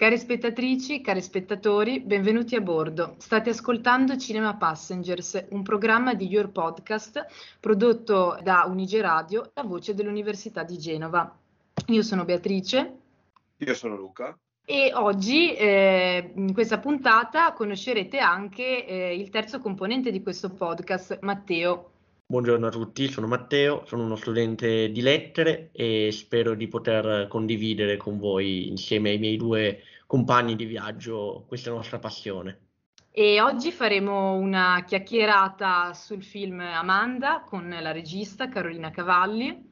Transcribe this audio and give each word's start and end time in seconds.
Cari 0.00 0.16
spettatrici, 0.16 1.02
cari 1.02 1.20
spettatori, 1.20 2.00
benvenuti 2.00 2.56
a 2.56 2.62
bordo. 2.62 3.16
State 3.18 3.50
ascoltando 3.50 4.16
Cinema 4.16 4.56
Passengers, 4.56 5.48
un 5.50 5.62
programma 5.62 6.14
di 6.14 6.26
Your 6.26 6.48
Podcast 6.48 7.26
prodotto 7.60 8.38
da 8.42 8.64
Unige 8.66 9.02
Radio, 9.02 9.50
la 9.52 9.62
voce 9.62 9.92
dell'Università 9.92 10.62
di 10.62 10.78
Genova. 10.78 11.36
Io 11.88 12.02
sono 12.02 12.24
Beatrice. 12.24 12.98
Io 13.58 13.74
sono 13.74 13.94
Luca. 13.94 14.34
E 14.64 14.90
oggi 14.94 15.54
eh, 15.54 16.32
in 16.34 16.54
questa 16.54 16.78
puntata 16.78 17.52
conoscerete 17.52 18.16
anche 18.20 18.86
eh, 18.86 19.14
il 19.14 19.28
terzo 19.28 19.60
componente 19.60 20.10
di 20.10 20.22
questo 20.22 20.48
podcast, 20.48 21.18
Matteo. 21.20 21.89
Buongiorno 22.30 22.68
a 22.68 22.70
tutti, 22.70 23.10
sono 23.10 23.26
Matteo, 23.26 23.82
sono 23.86 24.04
uno 24.04 24.14
studente 24.14 24.92
di 24.92 25.00
lettere 25.00 25.70
e 25.72 26.10
spero 26.12 26.54
di 26.54 26.68
poter 26.68 27.26
condividere 27.26 27.96
con 27.96 28.18
voi 28.18 28.68
insieme 28.68 29.10
ai 29.10 29.18
miei 29.18 29.36
due 29.36 29.82
compagni 30.06 30.54
di 30.54 30.64
viaggio 30.64 31.44
questa 31.48 31.72
nostra 31.72 31.98
passione. 31.98 32.68
E 33.10 33.40
oggi 33.40 33.72
faremo 33.72 34.34
una 34.34 34.84
chiacchierata 34.86 35.92
sul 35.92 36.22
film 36.22 36.60
Amanda 36.60 37.42
con 37.44 37.68
la 37.68 37.90
regista 37.90 38.48
Carolina 38.48 38.92
Cavalli. 38.92 39.68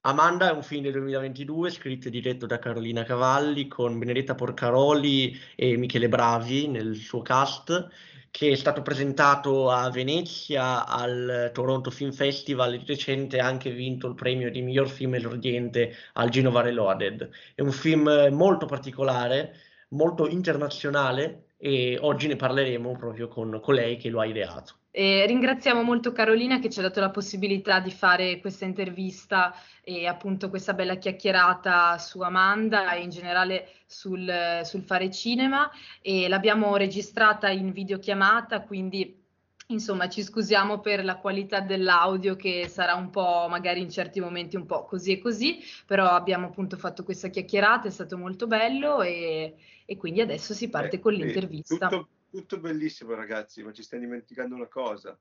Amanda 0.00 0.50
è 0.50 0.52
un 0.52 0.64
film 0.64 0.82
del 0.82 0.92
2022 0.94 1.70
scritto 1.70 2.08
e 2.08 2.10
diretto 2.10 2.46
da 2.46 2.58
Carolina 2.58 3.04
Cavalli 3.04 3.68
con 3.68 3.96
Benedetta 3.96 4.34
Porcaroli 4.34 5.38
e 5.54 5.76
Michele 5.76 6.08
Bravi 6.08 6.66
nel 6.66 6.96
suo 6.96 7.22
cast 7.22 7.88
che 8.36 8.50
è 8.50 8.54
stato 8.54 8.82
presentato 8.82 9.70
a 9.70 9.88
Venezia 9.88 10.84
al 10.86 11.50
Toronto 11.54 11.90
Film 11.90 12.12
Festival 12.12 12.74
e 12.74 12.78
di 12.80 12.84
recente 12.84 13.38
ha 13.38 13.46
anche 13.46 13.70
vinto 13.70 14.06
il 14.08 14.14
premio 14.14 14.50
di 14.50 14.60
miglior 14.60 14.90
film 14.90 15.14
esordiente 15.14 15.94
al 16.12 16.28
Genova 16.28 16.60
Reloaded. 16.60 17.30
È 17.54 17.62
un 17.62 17.72
film 17.72 18.28
molto 18.32 18.66
particolare, 18.66 19.54
molto 19.88 20.28
internazionale 20.28 21.45
e 21.56 21.98
oggi 22.00 22.26
ne 22.26 22.36
parleremo 22.36 22.96
proprio 22.96 23.28
con, 23.28 23.60
con 23.62 23.74
lei 23.74 23.96
che 23.96 24.10
lo 24.10 24.20
ha 24.20 24.26
ideato. 24.26 24.74
E 24.90 25.26
ringraziamo 25.26 25.82
molto 25.82 26.12
Carolina 26.12 26.58
che 26.58 26.70
ci 26.70 26.78
ha 26.78 26.82
dato 26.82 27.00
la 27.00 27.10
possibilità 27.10 27.80
di 27.80 27.90
fare 27.90 28.40
questa 28.40 28.64
intervista 28.64 29.54
e 29.82 30.06
appunto 30.06 30.48
questa 30.48 30.72
bella 30.72 30.96
chiacchierata 30.96 31.98
su 31.98 32.20
Amanda 32.20 32.92
e 32.92 33.02
in 33.02 33.10
generale 33.10 33.68
sul, 33.84 34.62
sul 34.64 34.82
fare 34.82 35.10
cinema 35.10 35.70
e 36.00 36.28
l'abbiamo 36.28 36.76
registrata 36.76 37.50
in 37.50 37.72
videochiamata, 37.72 38.62
quindi 38.62 39.22
Insomma, 39.68 40.08
ci 40.08 40.22
scusiamo 40.22 40.80
per 40.80 41.04
la 41.04 41.16
qualità 41.16 41.60
dell'audio 41.60 42.36
che 42.36 42.68
sarà 42.68 42.94
un 42.94 43.10
po', 43.10 43.46
magari 43.48 43.80
in 43.80 43.90
certi 43.90 44.20
momenti 44.20 44.54
un 44.54 44.64
po' 44.64 44.84
così 44.84 45.12
e 45.12 45.18
così, 45.18 45.58
però 45.84 46.08
abbiamo 46.10 46.46
appunto 46.46 46.76
fatto 46.76 47.02
questa 47.02 47.28
chiacchierata, 47.28 47.88
è 47.88 47.90
stato 47.90 48.16
molto 48.16 48.46
bello 48.46 49.02
e, 49.02 49.56
e 49.84 49.96
quindi 49.96 50.20
adesso 50.20 50.54
si 50.54 50.68
parte 50.68 50.96
eh, 50.96 51.00
con 51.00 51.14
l'intervista. 51.14 51.88
Tutto, 51.88 52.08
tutto 52.30 52.60
bellissimo 52.60 53.14
ragazzi, 53.14 53.64
ma 53.64 53.72
ci 53.72 53.82
stiamo 53.82 54.04
dimenticando 54.04 54.54
una 54.54 54.68
cosa, 54.68 55.18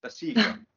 la 0.00 0.08
sigla. 0.08 0.42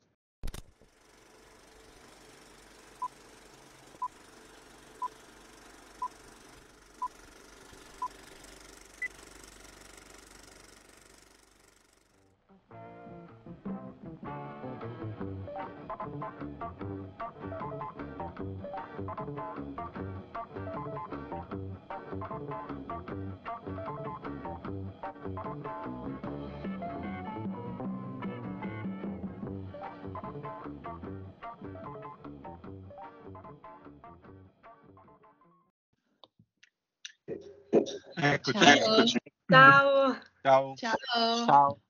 Eccoci, 38.20 38.58
eccoci. 38.58 39.20
Ciao. 39.48 40.18
Ciao. 40.42 40.76
Ciao. 40.76 41.46
Ciao. 41.46 41.82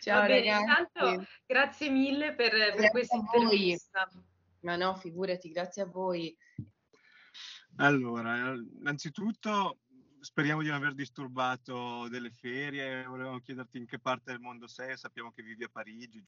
Ciao 0.00 0.26
bene, 0.26 0.50
ragazzi. 0.52 0.98
Intanto, 0.98 1.26
grazie 1.46 1.88
mille 1.88 2.34
per, 2.34 2.52
per 2.74 2.90
questa 2.90 3.16
intervista. 3.16 4.10
Ma 4.60 4.76
no, 4.76 4.94
figurati, 4.96 5.50
grazie 5.50 5.82
a 5.82 5.86
voi. 5.86 6.36
Allora, 7.76 8.54
innanzitutto 8.78 9.78
speriamo 10.20 10.60
di 10.60 10.68
non 10.68 10.76
aver 10.76 10.92
disturbato 10.92 12.08
delle 12.08 12.30
ferie. 12.30 13.04
Volevamo 13.06 13.40
chiederti 13.40 13.78
in 13.78 13.86
che 13.86 13.98
parte 13.98 14.32
del 14.32 14.40
mondo 14.40 14.66
sei, 14.66 14.98
sappiamo 14.98 15.32
che 15.32 15.42
vivi 15.42 15.64
a 15.64 15.70
Parigi. 15.72 16.22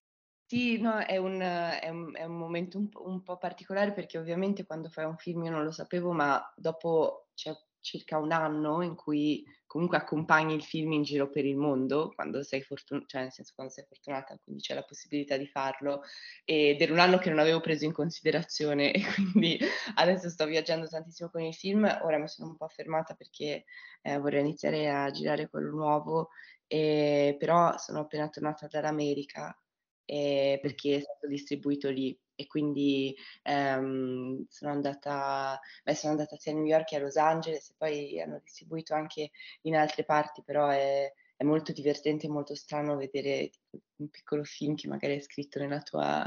Sì, 0.47 0.81
no, 0.81 0.97
è 0.97 1.19
un, 1.19 1.41
è 1.41 1.91
un, 1.91 2.16
è 2.16 2.25
un 2.25 2.38
momento 2.38 2.78
un 2.78 2.88
po', 2.88 3.06
un 3.06 3.22
po', 3.22 3.37
particolare 3.37 3.93
perché 3.93 4.16
ovviamente 4.16 4.65
quando 4.65 4.88
fai 4.88 5.05
un 5.05 5.19
film 5.19 5.44
io 5.44 5.50
non 5.50 5.62
lo 5.62 5.72
sapevo, 5.72 6.12
ma 6.12 6.43
dopo 6.56 7.28
c'è 7.34 7.55
circa 7.81 8.19
un 8.19 8.33
anno 8.33 8.83
in 8.83 8.94
cui 8.94 9.44
comunque 9.69 9.99
accompagni 9.99 10.55
il 10.55 10.62
film 10.62 10.93
in 10.93 11.03
giro 11.03 11.28
per 11.28 11.44
il 11.44 11.56
mondo, 11.56 12.11
quando 12.15 12.43
sei 12.43 12.62
fortunata, 12.62 13.06
cioè 13.06 13.22
nel 13.22 13.33
senso 13.33 13.53
quando 13.55 13.72
sei 13.72 13.84
fortunata, 13.87 14.39
quindi 14.43 14.62
c'è 14.62 14.75
la 14.75 14.83
possibilità 14.83 15.37
di 15.37 15.47
farlo, 15.47 16.03
ed 16.44 16.81
era 16.81 16.93
un 16.93 16.99
anno 16.99 17.19
che 17.19 17.28
non 17.28 17.38
avevo 17.38 17.61
preso 17.61 17.84
in 17.84 17.93
considerazione 17.93 18.91
e 18.93 19.03
quindi 19.15 19.59
adesso 19.97 20.31
sto 20.31 20.47
viaggiando 20.47 20.88
tantissimo 20.88 21.28
con 21.31 21.43
il 21.43 21.55
film, 21.55 21.84
ora 22.03 22.19
mi 22.19 22.28
sono 22.28 22.49
un 22.49 22.56
po' 22.56 22.69
fermata 22.69 23.15
perché 23.15 23.65
eh, 24.03 24.19
vorrei 24.19 24.41
iniziare 24.41 24.91
a 24.91 25.11
girare 25.11 25.50
quello 25.50 25.71
nuovo, 25.71 26.31
eh, 26.67 27.37
però 27.38 27.77
sono 27.77 28.00
appena 28.00 28.28
tornata 28.28 28.67
dall'America 28.69 29.55
eh, 30.11 30.59
perché 30.63 30.97
è 30.97 31.01
stato 31.01 31.27
distribuito 31.27 31.91
lì 31.91 32.19
e 32.35 32.47
quindi 32.47 33.15
ehm, 33.43 34.47
sono, 34.49 34.71
andata, 34.71 35.61
beh, 35.85 35.95
sono 35.95 36.13
andata 36.13 36.37
sia 36.37 36.53
a 36.53 36.55
New 36.55 36.65
York 36.65 36.87
che 36.87 36.97
a 36.97 37.01
Los 37.01 37.17
Angeles 37.17 37.71
e 37.71 37.75
poi 37.77 38.21
hanno 38.21 38.41
distribuito 38.43 38.95
anche 38.95 39.31
in 39.63 39.77
altre 39.77 40.05
parti, 40.05 40.43
però 40.43 40.69
è, 40.69 41.13
è 41.37 41.45
molto 41.45 41.73
divertente 41.73 42.27
e 42.27 42.31
molto 42.31 42.55
strano 42.55 42.97
vedere 42.97 43.51
un 43.97 44.09
piccolo 44.09 44.45
film 44.45 44.77
che 44.77 44.89
magari 44.89 45.17
è 45.17 45.21
scritto 45.21 45.59
nella 45.59 45.83
tua, 45.83 46.25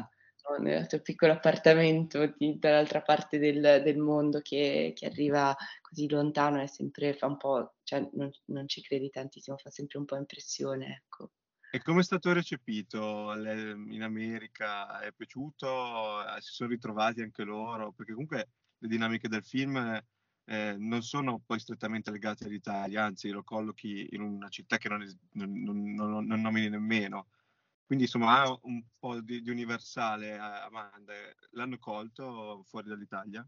nel 0.59 0.85
tuo 0.87 0.99
piccolo 1.01 1.31
appartamento 1.31 2.31
di, 2.37 2.59
dall'altra 2.59 3.01
parte 3.01 3.39
del, 3.39 3.81
del 3.83 3.97
mondo 3.97 4.41
che, 4.41 4.91
che, 4.95 5.05
arriva 5.07 5.55
così 5.81 6.07
lontano 6.07 6.61
e 6.61 6.67
sempre 6.67 7.13
fa 7.13 7.25
un 7.25 7.37
po', 7.37 7.75
cioè 7.83 8.07
non, 8.13 8.29
non 8.45 8.67
ci 8.67 8.81
credi 8.81 9.09
tantissimo, 9.09 9.57
fa 9.57 9.71
sempre 9.71 9.97
un 9.97 10.05
po' 10.05 10.17
impressione, 10.17 11.03
ecco. 11.03 11.31
E 11.73 11.81
come 11.81 12.01
è 12.01 12.03
stato 12.03 12.33
recepito 12.33 13.33
in 13.33 14.01
America? 14.03 14.99
È 14.99 15.13
piaciuto? 15.13 16.21
Eh, 16.35 16.41
si 16.41 16.51
sono 16.51 16.69
ritrovati 16.69 17.21
anche 17.21 17.43
loro? 17.43 17.93
Perché 17.93 18.11
comunque 18.11 18.49
le 18.77 18.87
dinamiche 18.89 19.29
del 19.29 19.41
film 19.45 19.77
eh, 19.77 20.75
non 20.77 21.01
sono 21.01 21.39
poi 21.39 21.59
strettamente 21.59 22.11
legate 22.11 22.43
all'Italia, 22.43 23.05
anzi 23.05 23.29
lo 23.29 23.43
collochi 23.43 24.05
in 24.11 24.19
una 24.21 24.49
città 24.49 24.77
che 24.77 24.89
non, 24.89 25.01
es- 25.01 25.17
non, 25.31 25.61
non, 25.63 26.25
non 26.25 26.41
nomini 26.41 26.67
nemmeno. 26.67 27.27
Quindi 27.85 28.03
insomma 28.03 28.41
ha 28.41 28.59
un 28.63 28.83
po' 28.99 29.21
di, 29.21 29.41
di 29.41 29.49
universale 29.49 30.37
Amanda. 30.37 31.13
L'hanno 31.51 31.77
colto 31.77 32.65
fuori 32.67 32.89
dall'Italia? 32.89 33.47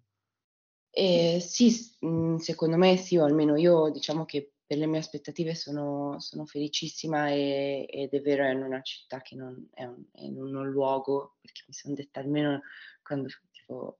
Eh, 0.92 1.40
sì, 1.42 1.76
mm, 2.06 2.38
secondo 2.38 2.78
me 2.78 2.96
sì, 2.96 3.18
o 3.18 3.26
almeno 3.26 3.58
io 3.58 3.90
diciamo 3.90 4.24
che 4.24 4.53
per 4.66 4.78
le 4.78 4.88
mie 4.88 5.00
aspettative 5.00 5.56
sono, 5.56 6.20
sono 6.20 6.46
felicissima 6.46 7.30
e, 7.30 7.86
ed 7.90 8.14
è 8.14 8.22
vero, 8.22 8.46
è 8.46 8.52
in 8.52 8.64
una 8.64 8.82
città 8.82 9.22
che 9.22 9.36
non 9.36 9.68
è, 9.74 9.84
un, 9.84 10.04
è 10.12 10.22
in 10.22 10.42
un 10.42 10.70
luogo, 10.70 11.36
perché 11.42 11.64
mi 11.68 11.74
sono 11.74 11.94
detta 11.96 12.20
almeno 12.20 12.62
quando 13.02 13.28
tipo, 13.52 13.98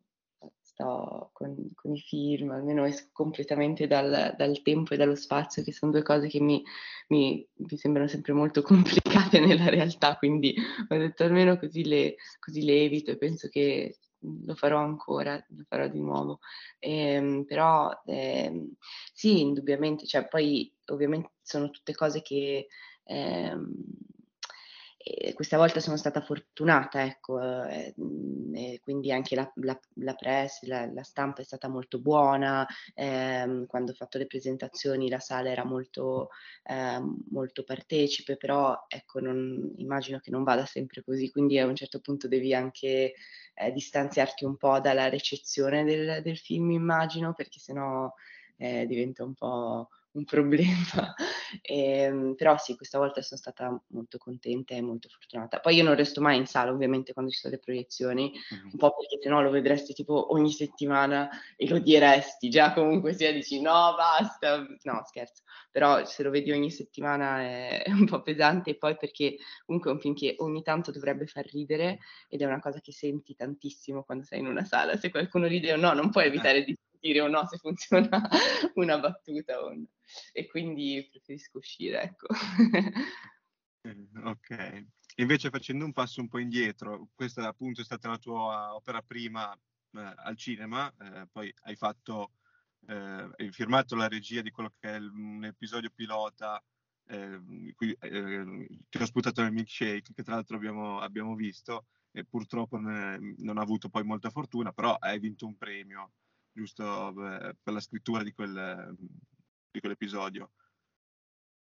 sto 0.62 1.30
con, 1.34 1.56
con, 1.76 1.94
i 1.94 2.00
film, 2.00 2.52
almeno 2.52 2.86
esco 2.86 3.10
completamente 3.12 3.88
dal, 3.88 4.34
dal, 4.38 4.62
tempo 4.62 4.94
e 4.94 4.98
dallo 4.98 5.16
spazio, 5.16 5.64
che 5.64 5.72
sono 5.72 5.92
due 5.92 6.02
cose 6.02 6.28
che 6.28 6.40
mi, 6.40 6.64
mi, 7.10 7.48
mi, 7.54 7.78
sembrano 7.78 8.08
sempre 8.08 8.34
molto 8.34 8.62
complicate 8.64 9.40
nella 9.40 9.70
realtà, 9.70 10.18
quindi 10.18 10.56
ho 10.88 10.98
detto 10.98 11.24
almeno 11.24 11.58
così 11.58 11.86
le, 11.86 12.16
così 12.40 12.64
le 12.64 12.84
evito 12.84 13.12
e 13.12 13.18
penso 13.18 13.48
che 13.50 13.98
lo 14.46 14.56
farò 14.56 14.80
ancora, 14.80 15.44
lo 15.50 15.64
farò 15.68 15.88
di 15.88 16.00
nuovo. 16.00 16.40
Eh, 16.80 17.44
però 17.48 17.92
eh, 18.06 18.70
sì, 19.14 19.42
indubbiamente, 19.42 20.06
cioè 20.06 20.28
poi 20.28 20.74
ovviamente 20.88 21.32
sono 21.42 21.70
tutte 21.70 21.94
cose 21.94 22.22
che 22.22 22.68
eh, 25.06 25.34
questa 25.34 25.58
volta 25.58 25.82
sono 25.82 25.98
stata 25.98 26.22
fortunata, 26.22 27.04
ecco, 27.04 27.42
eh, 27.68 27.94
quindi 28.82 29.12
anche 29.12 29.36
la, 29.36 29.52
la, 29.56 29.78
la 29.96 30.14
press, 30.14 30.64
la, 30.64 30.86
la, 30.86 31.04
stampa 31.04 31.42
è 31.42 31.44
stata 31.44 31.68
molto 31.68 32.00
buona, 32.00 32.66
ehm, 32.94 33.66
quando 33.66 33.92
ho 33.92 33.96
fatto 33.96 34.18
le 34.18 34.28
presentazioni 34.28 35.10
la 35.10 35.20
sala 35.20 35.50
era 35.50 35.66
molto, 35.66 36.30
eh, 36.64 37.02
molto 37.32 37.64
partecipe, 37.64 38.38
però 38.38 38.86
ecco, 38.88 39.20
non, 39.20 39.74
immagino 39.76 40.20
che 40.20 40.32
non 40.32 40.44
vada 40.44 40.66
sempre 40.66 41.04
così, 41.04 41.30
quindi 41.30 41.60
a 41.60 41.66
un 41.66 41.76
certo 41.76 42.00
punto 42.00 42.30
devi 42.30 42.54
anche 42.54 43.14
eh, 43.56 43.72
distanziarti 43.74 44.46
un 44.46 44.56
po' 44.56 44.80
dalla 44.80 45.10
recezione 45.10 45.84
del, 45.84 46.22
del 46.24 46.38
film, 46.38 46.72
immagino, 46.72 47.34
perché 47.34 47.60
sennò 47.60 48.10
eh, 48.56 48.86
diventa 48.86 49.24
un 49.24 49.34
po' 49.34 49.90
un 50.14 50.24
problema. 50.26 51.14
E, 51.62 52.02
ehm, 52.04 52.36
però 52.36 52.58
sì, 52.58 52.76
questa 52.76 52.98
volta 52.98 53.22
sono 53.22 53.40
stata 53.40 53.82
molto 53.88 54.18
contenta 54.18 54.74
e 54.74 54.82
molto 54.82 55.10
fortunata. 55.10 55.60
Poi 55.60 55.76
io 55.76 55.84
non 55.84 55.96
resto 55.96 56.22
mai 56.22 56.38
in 56.38 56.46
sala, 56.46 56.72
ovviamente, 56.72 57.14
quando 57.14 57.32
ci 57.32 57.38
sono 57.38 57.54
le 57.54 57.60
proiezioni, 57.60 58.32
mm-hmm. 58.32 58.66
un 58.72 58.78
po' 58.78 58.94
perché 58.96 59.20
sennò 59.22 59.42
lo 59.42 59.50
vedresti 59.50 59.94
tipo 59.94 60.34
ogni 60.34 60.52
settimana 60.52 61.30
e 61.56 61.68
lo 61.68 61.80
diresti, 61.80 62.50
già 62.50 62.74
comunque 62.74 63.14
sia 63.14 63.32
dici 63.32 63.62
no, 63.62 63.94
basta, 63.96 64.66
no 64.84 65.04
scherzo, 65.06 65.44
però 65.72 66.06
se 66.06 66.24
lo 66.24 66.30
vedi 66.30 66.52
ogni 66.52 66.72
settimana 66.72 67.42
è, 67.42 67.84
è 67.84 67.92
un 67.92 68.06
po' 68.06 68.22
pesante 68.22 68.72
e 68.72 68.78
poi 68.78 68.96
perché 68.98 69.38
comunque 69.66 69.92
è 69.92 69.94
un 69.94 70.00
film 70.00 70.14
che 70.14 70.36
ogni 70.40 70.62
tanto 70.62 70.92
dovrebbe 70.92 71.26
far 71.28 71.46
ridere 71.46 72.00
ed 72.28 72.42
è 72.42 72.46
una 72.46 72.60
cosa 72.60 72.80
che 72.80 72.92
senti 72.92 73.36
tantissimo 73.36 74.04
quando 74.04 74.24
sei 74.24 74.40
in 74.40 74.48
una 74.48 74.64
sala, 74.64 74.98
se 74.98 75.10
qualcuno 75.10 75.48
ride 75.48 75.74
o 75.74 75.78
no, 75.78 75.94
non 75.94 76.10
puoi 76.10 76.26
evitare 76.26 76.64
di 76.64 76.78
sentire 77.04 77.20
o 77.20 77.28
no 77.28 77.46
se 77.48 77.58
funziona 77.58 78.10
una 78.76 78.98
battuta 78.98 79.62
o 79.62 79.74
no 79.74 79.86
e 80.32 80.48
quindi 80.48 81.08
preferisco 81.12 81.58
uscire, 81.58 82.02
ecco. 82.02 82.28
ok. 84.24 84.86
Invece 85.18 85.50
facendo 85.50 85.86
un 85.86 85.94
passo 85.94 86.22
un 86.22 86.28
po' 86.28 86.40
indietro, 86.40 87.10
questa 87.14 87.48
appunto 87.48 87.82
è 87.82 87.84
stata 87.84 88.10
la 88.10 88.18
tua 88.18 88.74
opera 88.74 89.02
prima 89.02 89.54
eh, 89.54 90.14
al 90.16 90.38
cinema, 90.38 90.92
eh, 91.00 91.28
poi 91.32 91.54
hai 91.64 91.76
fatto, 91.76 92.32
eh, 92.88 93.30
hai 93.36 93.52
firmato 93.52 93.96
la 93.96 94.08
regia 94.08 94.42
di 94.42 94.50
quello 94.50 94.74
che 94.80 94.90
è 94.90 94.96
il, 94.96 95.12
un 95.12 95.46
episodio 95.46 95.92
pilota 95.94 96.64
eh, 97.08 97.40
qui, 97.76 97.92
eh, 98.00 98.68
che 98.90 99.02
ho 99.02 99.06
sputato 99.06 99.42
nel 99.42 99.52
milkshake, 99.52 100.14
che 100.14 100.24
tra 100.24 100.36
l'altro 100.36 100.56
abbiamo, 100.56 101.00
abbiamo 101.00 101.36
visto, 101.36 101.86
e 102.12 102.24
purtroppo 102.26 102.78
non, 102.78 103.36
non 103.38 103.58
ha 103.58 103.62
avuto 103.62 103.90
poi 103.90 104.04
molta 104.04 104.30
fortuna, 104.30 104.72
però 104.72 104.96
hai 104.96 105.20
vinto 105.20 105.46
un 105.46 105.58
premio, 105.58 106.12
giusto, 106.54 107.14
per 107.14 107.74
la 107.74 107.80
scrittura 107.80 108.24
di 108.24 108.32
quel, 108.32 108.96
di 109.72 109.80
quell'episodio. 109.80 110.52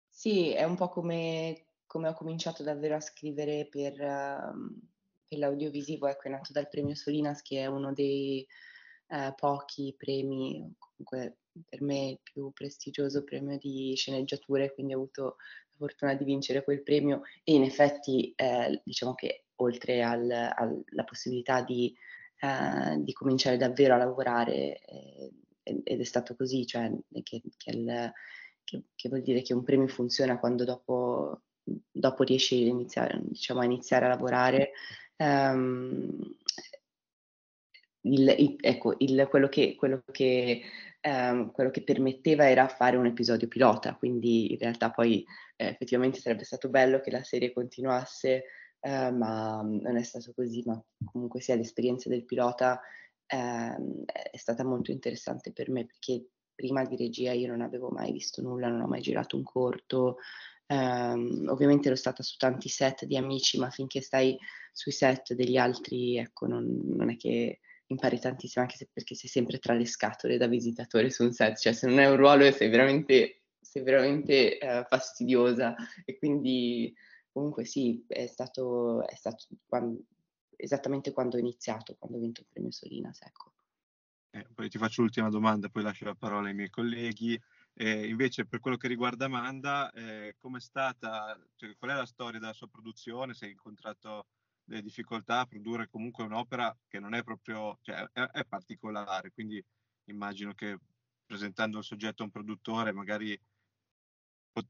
Sì, 0.09 0.53
è 0.53 0.65
un 0.65 0.75
po' 0.75 0.89
come, 0.89 1.67
come 1.87 2.09
ho 2.09 2.13
cominciato 2.13 2.63
davvero 2.63 2.97
a 2.97 3.01
scrivere 3.01 3.67
per, 3.71 3.93
uh, 3.93 4.79
per, 5.27 5.39
l'audiovisivo, 5.39 6.09
ecco, 6.09 6.29
è 6.29 6.31
nato 6.31 6.53
dal 6.53 6.69
premio 6.69 6.95
Solinas, 6.95 7.41
che 7.41 7.61
è 7.61 7.67
uno 7.67 7.93
dei 7.93 8.47
uh, 9.09 9.35
pochi 9.35 9.95
premi, 9.97 10.75
comunque 10.77 11.39
per 11.69 11.83
me 11.83 12.11
il 12.11 12.21
più 12.23 12.51
prestigioso 12.53 13.25
premio 13.25 13.57
di 13.59 13.95
sceneggiature, 13.97 14.75
quindi 14.75 14.95
ho 14.95 14.99
avuto 14.99 15.37
la 15.71 15.87
fortuna 15.87 16.15
di 16.15 16.25
vincere 16.25 16.65
quel 16.65 16.83
premio 16.83 17.23
e 17.43 17.55
in 17.55 17.63
effetti 17.63 18.33
eh, 18.37 18.81
diciamo 18.85 19.15
che 19.15 19.47
oltre 19.57 20.03
al, 20.03 20.31
alla 20.31 21.05
possibilità 21.05 21.63
di, 21.63 21.95
uh, 22.43 23.03
di, 23.03 23.13
cominciare 23.13 23.57
davvero 23.57 23.95
a 23.95 23.99
lavorare 23.99 24.81
eh, 24.81 25.33
ed 25.63 26.01
è 26.01 26.05
stato 26.05 26.35
così, 26.35 26.67
cioè 26.67 26.91
che, 27.23 27.43
che, 27.57 27.71
il, 27.71 28.13
che, 28.65 28.83
che, 28.95 29.09
vuol 29.09 29.23
dire 29.23 29.43
che 29.43 29.55
un 29.55 29.63
premio 29.63 29.89
funziona 29.89 30.39
quando 30.39 30.65
dopo, 30.65 31.43
dopo 31.63 32.23
riesci 32.23 32.65
a 32.65 32.69
iniziare, 32.69 33.21
diciamo, 33.23 33.61
a 33.61 33.65
iniziare 33.65 34.07
a 34.07 34.09
lavorare. 34.09 34.73
Um, 35.17 36.37
il, 38.03 38.35
il, 38.39 38.57
ecco, 38.61 38.95
il, 38.99 39.27
quello, 39.29 39.49
che, 39.49 39.75
quello, 39.75 40.03
che, 40.11 40.63
um, 41.03 41.51
quello, 41.53 41.71
che, 41.71 41.83
permetteva 41.83 42.49
era 42.49 42.69
fare 42.69 42.97
un 42.97 43.07
episodio 43.07 43.49
pilota, 43.49 43.95
quindi 43.95 44.53
in 44.53 44.59
realtà 44.59 44.91
poi 44.91 45.25
eh, 45.57 45.69
effettivamente 45.69 46.21
sarebbe 46.21 46.45
stato 46.45 46.69
bello 46.69 47.01
che 47.01 47.11
la 47.11 47.23
serie 47.23 47.53
continuasse, 47.53 48.45
eh, 48.81 49.11
ma 49.11 49.63
non 49.63 49.97
è 49.97 50.03
stato 50.03 50.33
così, 50.35 50.63
ma 50.67 50.83
comunque 51.05 51.41
sia 51.41 51.55
l'esperienza 51.55 52.09
del 52.09 52.25
pilota 52.25 52.81
ehm, 53.27 54.05
è 54.05 54.37
stata 54.37 54.65
molto 54.65 54.91
interessante 54.91 55.53
per 55.53 55.71
me 55.71 55.87
perché 55.87 56.27
prima 56.55 56.85
di 56.85 56.97
regia 56.97 57.33
io 57.33 57.49
non 57.49 57.63
avevo 57.63 57.89
mai 57.89 58.13
visto 58.13 58.43
nulla, 58.43 58.69
non 58.69 58.83
ho 58.83 58.87
mai 58.87 59.01
girato 59.01 59.37
un 59.37 59.43
corto, 59.43 60.19
ehm, 60.67 61.47
ovviamente 61.49 61.89
ero 61.89 61.97
stata 61.97 62.23
su 62.23 62.37
tanti 62.37 62.69
set 62.69 63.05
di 63.05 63.17
amici, 63.17 63.59
ma 63.59 63.71
finché 63.71 64.01
stai 64.01 64.37
sui 64.73 64.93
set 64.93 65.35
degli 65.35 65.57
altri, 65.57 66.19
ecco, 66.19 66.47
non, 66.47 66.67
non 66.85 67.11
è 67.11 67.17
che 67.17 67.61
impari 67.87 68.21
tantissimo, 68.21 68.65
anche 68.65 68.77
se, 68.77 68.89
perché 68.93 69.15
sei 69.15 69.29
sempre 69.29 69.59
tra 69.59 69.75
le 69.75 69.87
scatole 69.87 70.37
da 70.37 70.47
visitatore 70.47 71.11
su 71.11 71.25
un 71.25 71.33
set, 71.33 71.59
cioè 71.59 71.73
se 71.73 71.87
non 71.87 71.99
è 71.99 72.09
un 72.09 72.17
ruolo 72.17 72.51
sei 72.53 72.69
veramente, 72.69 73.43
sei 73.61 73.83
veramente 73.83 74.59
eh, 74.59 74.85
fastidiosa. 74.89 75.75
E 76.05 76.19
quindi 76.19 76.95
comunque 77.33 77.65
sì, 77.65 78.05
è 78.07 78.27
stato, 78.27 79.07
è 79.07 79.15
stato 79.15 79.47
quando, 79.67 80.03
esattamente 80.57 81.13
quando 81.13 81.37
ho 81.37 81.41
iniziato, 81.41 81.97
quando 81.99 82.19
ho 82.19 82.21
vinto 82.21 82.41
il 82.41 82.47
premio 82.51 82.71
Solinas. 82.71 83.23
Ecco. 83.23 83.53
Eh, 84.31 84.47
poi 84.55 84.69
ti 84.69 84.79
faccio 84.79 85.03
l'ultima 85.03 85.29
domanda, 85.29 85.69
poi 85.69 85.83
lascio 85.83 86.05
la 86.05 86.15
parola 86.15 86.49
ai 86.49 86.55
miei 86.55 86.71
colleghi. 86.71 87.41
Eh, 87.75 88.09
invece, 88.09 88.47
per 88.47 88.61
quello 88.61 88.77
che 88.77 88.89
riguarda 88.89 89.25
Amanda, 89.25 89.91
eh, 89.93 90.35
com'è 90.39 90.61
stata, 90.61 91.39
cioè, 91.57 91.75
qual 91.77 91.93
è 91.93 91.95
la 91.95 92.07
storia 92.07 92.39
della 92.39 92.53
sua 92.53 92.69
produzione? 92.69 93.35
Se 93.35 93.47
hai 93.47 93.53
incontrato 93.53 94.27
delle 94.65 94.83
difficoltà 94.83 95.41
a 95.41 95.47
produrre 95.47 95.89
comunque 95.89 96.25
un'opera 96.25 96.77
che 96.87 97.01
non 97.01 97.15
è 97.15 97.25
proprio, 97.25 97.79
cioè, 97.83 98.09
è, 98.13 98.23
è 98.23 98.45
particolare, 98.45 99.33
quindi 99.33 99.65
immagino 100.05 100.55
che 100.55 100.79
presentando 101.27 101.79
il 101.79 101.85
soggetto 101.85 102.23
a 102.23 102.27
un 102.27 102.33
produttore 102.33 102.93
magari 102.93 103.39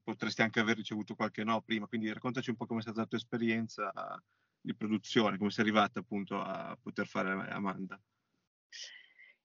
potresti 0.02 0.42
anche 0.42 0.60
aver 0.60 0.76
ricevuto 0.76 1.14
qualche 1.14 1.44
no 1.44 1.62
prima, 1.62 1.86
quindi 1.86 2.12
raccontaci 2.12 2.50
un 2.50 2.56
po' 2.56 2.66
come 2.66 2.80
è 2.80 2.82
stata 2.82 3.00
la 3.00 3.06
tua 3.06 3.18
esperienza 3.18 3.92
di 4.60 4.74
produzione, 4.74 5.38
come 5.38 5.50
sei 5.50 5.64
arrivata 5.64 6.00
appunto 6.00 6.40
a 6.40 6.76
poter 6.80 7.06
fare 7.06 7.30
Amanda? 7.50 8.00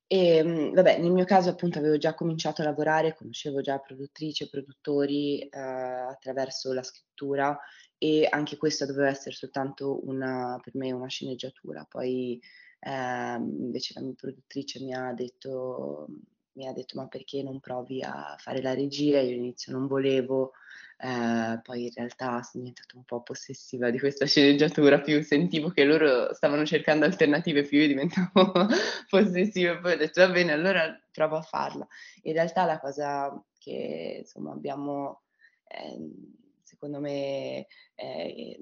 E, 0.07 0.37
ehm, 0.37 0.73
vabbè, 0.73 0.99
nel 0.99 1.11
mio 1.11 1.25
caso 1.25 1.49
appunto 1.49 1.79
avevo 1.79 1.97
già 1.97 2.13
cominciato 2.13 2.61
a 2.61 2.65
lavorare, 2.65 3.15
conoscevo 3.15 3.61
già 3.61 3.79
produttrici 3.79 4.43
e 4.43 4.49
produttori 4.49 5.39
eh, 5.41 5.59
attraverso 5.59 6.73
la 6.73 6.83
scrittura 6.83 7.57
e 7.97 8.27
anche 8.29 8.57
questa 8.57 8.85
doveva 8.85 9.09
essere 9.09 9.33
soltanto 9.35 10.05
una, 10.07 10.59
per 10.61 10.75
me 10.75 10.91
una 10.91 11.07
sceneggiatura. 11.07 11.85
Poi 11.89 12.39
eh, 12.79 13.35
invece 13.35 13.93
la 13.95 14.01
mia 14.01 14.13
produttrice 14.15 14.79
mi 14.83 14.93
ha 14.93 15.11
detto 15.13 16.07
mi 16.55 16.67
ha 16.67 16.73
detto 16.73 16.97
ma 16.97 17.07
perché 17.07 17.43
non 17.43 17.59
provi 17.59 18.01
a 18.01 18.35
fare 18.37 18.61
la 18.61 18.73
regia? 18.73 19.19
Io 19.19 19.29
all'inizio 19.29 19.71
non 19.73 19.87
volevo, 19.87 20.53
eh, 20.97 21.59
poi 21.61 21.83
in 21.83 21.91
realtà 21.93 22.41
sono 22.43 22.63
diventata 22.63 22.95
un 22.95 23.03
po' 23.03 23.21
possessiva 23.21 23.89
di 23.89 23.99
questa 23.99 24.25
sceneggiatura, 24.25 25.01
più 25.01 25.21
sentivo 25.21 25.69
che 25.69 25.83
loro 25.83 26.33
stavano 26.33 26.65
cercando 26.65 27.05
alternative, 27.05 27.63
più 27.63 27.79
io 27.79 27.87
diventavo 27.87 28.51
possessiva 29.09 29.73
e 29.73 29.79
poi 29.79 29.93
ho 29.93 29.97
detto 29.97 30.21
va 30.21 30.31
bene, 30.31 30.51
allora 30.53 30.97
provo 31.11 31.37
a 31.37 31.41
farla. 31.41 31.87
In 32.23 32.33
realtà 32.33 32.65
la 32.65 32.79
cosa 32.79 33.43
che 33.57 34.17
insomma 34.19 34.51
abbiamo... 34.51 35.21
Eh, 35.67 36.43
secondo 36.65 36.99
me 36.99 37.67
eh, 37.93 38.57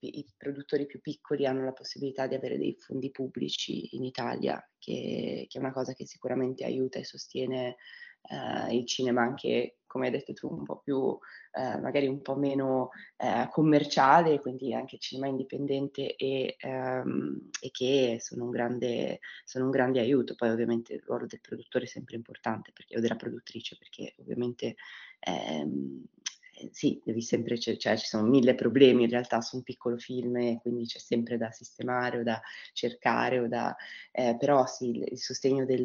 i, 0.00 0.18
i, 0.18 0.26
produttori 0.36 0.86
più 0.86 1.00
piccoli 1.00 1.46
hanno 1.46 1.64
la 1.64 1.72
possibilità 1.72 2.26
di 2.26 2.34
avere 2.34 2.58
dei 2.58 2.76
fondi 2.78 3.10
pubblici 3.10 3.94
in 3.96 4.04
Italia, 4.04 4.60
che, 4.78 5.46
che 5.48 5.58
è 5.58 5.60
una 5.60 5.72
cosa 5.72 5.94
che 5.94 6.04
sicuramente 6.04 6.64
aiuta 6.64 6.98
e 6.98 7.04
sostiene 7.04 7.76
eh, 8.28 8.74
il 8.76 8.86
cinema 8.86 9.22
anche, 9.22 9.78
come 9.86 10.06
hai 10.06 10.12
detto 10.12 10.32
tu, 10.32 10.48
un 10.48 10.64
po' 10.64 10.78
più, 10.78 11.16
eh, 11.52 11.78
magari 11.80 12.06
un 12.06 12.22
po' 12.22 12.36
meno 12.36 12.90
eh, 13.16 13.48
commerciale, 13.50 14.40
quindi 14.40 14.74
anche 14.74 14.98
cinema 14.98 15.28
indipendente 15.28 16.16
e, 16.16 16.56
ehm, 16.58 17.50
e 17.60 17.70
che 17.70 18.16
sono 18.20 18.44
un, 18.44 18.50
grande, 18.50 19.20
sono 19.44 19.66
un, 19.66 19.70
grande, 19.70 20.00
aiuto. 20.00 20.34
Poi 20.34 20.50
ovviamente 20.50 20.94
il 20.94 21.02
ruolo 21.04 21.26
del 21.26 21.40
produttore 21.40 21.84
è 21.84 21.88
sempre 21.88 22.16
importante, 22.16 22.72
perché, 22.72 22.96
o 22.96 23.00
della 23.00 23.16
produttrice, 23.16 23.76
perché 23.78 24.14
ovviamente 24.18 24.74
ehm, 25.20 26.02
eh, 26.02 26.33
sì, 26.70 27.00
devi 27.04 27.20
sempre, 27.22 27.58
cioè, 27.58 27.76
ci 27.76 28.06
sono 28.06 28.26
mille 28.28 28.54
problemi 28.54 29.04
in 29.04 29.10
realtà 29.10 29.40
su 29.40 29.56
un 29.56 29.62
piccolo 29.62 29.96
film 29.96 30.36
e 30.36 30.58
quindi 30.60 30.86
c'è 30.86 30.98
sempre 30.98 31.36
da 31.36 31.50
sistemare 31.50 32.18
o 32.18 32.22
da 32.22 32.40
cercare, 32.72 33.40
o 33.40 33.48
da, 33.48 33.74
eh, 34.12 34.36
però 34.38 34.66
sì, 34.66 35.04
il, 35.10 35.18
sostegno 35.18 35.64
del, 35.64 35.84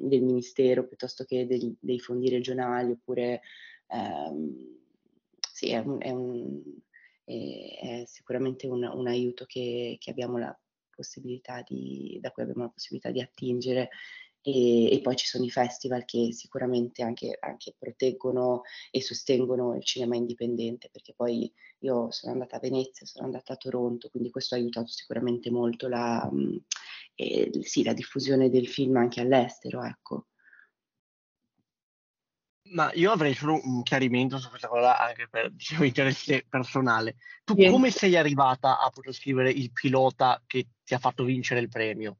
del, 0.00 0.22
ministero 0.22 0.86
piuttosto 0.86 1.24
che 1.24 1.46
del, 1.46 1.76
dei 1.80 1.98
fondi 2.00 2.28
regionali 2.28 2.92
oppure 2.92 3.42
ehm, 3.88 4.76
sì, 5.52 5.70
è, 5.70 5.78
un, 5.78 5.98
è, 6.00 6.10
un, 6.10 6.62
è, 7.24 8.02
è 8.02 8.04
sicuramente 8.06 8.66
un, 8.66 8.84
un 8.84 9.06
aiuto 9.06 9.44
che, 9.46 9.96
che, 9.98 10.10
abbiamo 10.10 10.38
la 10.38 10.56
possibilità 10.90 11.62
di, 11.66 12.18
da 12.20 12.30
cui 12.32 12.42
abbiamo 12.42 12.64
la 12.64 12.70
possibilità 12.70 13.10
di 13.10 13.20
attingere 13.20 13.90
e, 14.48 14.90
e, 14.94 15.00
poi 15.02 15.14
ci 15.14 15.26
sono 15.26 15.44
i 15.44 15.50
festival 15.50 16.06
che 16.06 16.32
sicuramente 16.32 17.02
anche, 17.02 17.36
anche, 17.38 17.74
proteggono 17.78 18.62
e 18.90 19.02
sostengono 19.02 19.74
il 19.76 19.84
cinema 19.84 20.16
indipendente, 20.16 20.88
perché 20.90 21.12
poi 21.14 21.52
io 21.80 22.10
sono 22.10 22.32
andata 22.32 22.56
a 22.56 22.60
Venezia, 22.60 23.04
sono 23.04 23.26
andata 23.26 23.52
a 23.52 23.56
Toronto, 23.56 24.08
quindi 24.08 24.30
questo 24.30 24.54
ha 24.54 24.58
aiutato 24.58 24.88
sicuramente 24.88 25.50
molto 25.50 25.86
la, 25.86 26.28
eh, 27.14 27.50
sì, 27.60 27.82
la 27.82 27.92
diffusione 27.92 28.48
del 28.48 28.68
film 28.68 28.96
anche 28.96 29.20
all'estero. 29.20 29.84
Ecco. 29.84 30.28
Ma 32.70 32.90
io 32.94 33.12
avrei 33.12 33.34
solo 33.34 33.60
un 33.62 33.82
chiarimento 33.82 34.38
su 34.38 34.48
questa 34.48 34.68
cosa 34.68 34.98
anche 34.98 35.28
per 35.28 35.50
diciamo, 35.52 35.84
interesse 35.84 36.46
personale. 36.48 37.16
Tu 37.44 37.54
come 37.54 37.90
sei 37.90 38.16
arrivata 38.16 38.80
a 38.80 38.88
poter 38.88 39.12
scrivere 39.12 39.50
il 39.50 39.72
pilota 39.72 40.42
che 40.46 40.68
ti 40.84 40.94
ha 40.94 40.98
fatto 40.98 41.24
vincere 41.24 41.60
il 41.60 41.68
premio? 41.68 42.18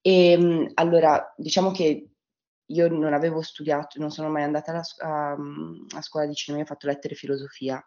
E 0.00 0.32
ehm, 0.32 0.70
allora, 0.74 1.32
diciamo 1.36 1.70
che 1.70 2.08
io 2.70 2.88
non 2.88 3.14
avevo 3.14 3.40
studiato, 3.42 3.98
non 3.98 4.10
sono 4.10 4.28
mai 4.28 4.42
andata 4.42 4.70
alla, 4.72 4.84
a, 4.98 5.36
a 5.96 6.02
scuola 6.02 6.26
di 6.26 6.34
cinema, 6.34 6.62
ho 6.62 6.66
fatto 6.66 6.86
lettere 6.86 7.14
e 7.14 7.16
filosofia. 7.16 7.82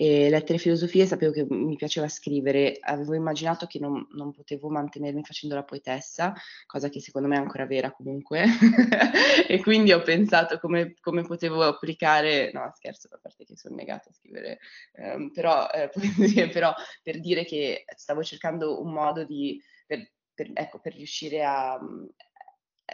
E 0.00 0.30
lettere 0.30 0.54
e 0.54 0.60
filosofia 0.60 1.06
sapevo 1.06 1.32
che 1.32 1.44
mi 1.48 1.74
piaceva 1.74 2.06
scrivere, 2.06 2.78
avevo 2.80 3.14
immaginato 3.14 3.66
che 3.66 3.80
non, 3.80 4.06
non, 4.12 4.30
potevo 4.30 4.68
mantenermi 4.70 5.24
facendo 5.24 5.56
la 5.56 5.64
poetessa, 5.64 6.34
cosa 6.66 6.88
che 6.88 7.00
secondo 7.00 7.26
me 7.26 7.34
è 7.34 7.40
ancora 7.40 7.66
vera 7.66 7.90
comunque, 7.90 8.44
e 9.48 9.60
quindi 9.60 9.92
ho 9.92 10.00
pensato 10.02 10.60
come, 10.60 10.94
come, 11.00 11.22
potevo 11.22 11.64
applicare, 11.64 12.52
no 12.52 12.70
scherzo, 12.76 13.08
a 13.10 13.18
parte 13.20 13.44
che 13.44 13.56
sono 13.56 13.74
negata 13.74 14.08
a 14.08 14.12
scrivere, 14.12 14.60
ehm, 14.92 15.32
però, 15.32 15.68
eh, 15.68 15.88
poesie, 15.90 16.48
però 16.48 16.72
per 17.02 17.18
dire 17.18 17.44
che 17.44 17.84
stavo 17.96 18.22
cercando 18.22 18.80
un 18.80 18.92
modo 18.92 19.24
di, 19.24 19.60
per, 19.84 20.08
per, 20.38 20.50
ecco, 20.54 20.78
per 20.78 20.94
riuscire 20.94 21.42
a, 21.42 21.76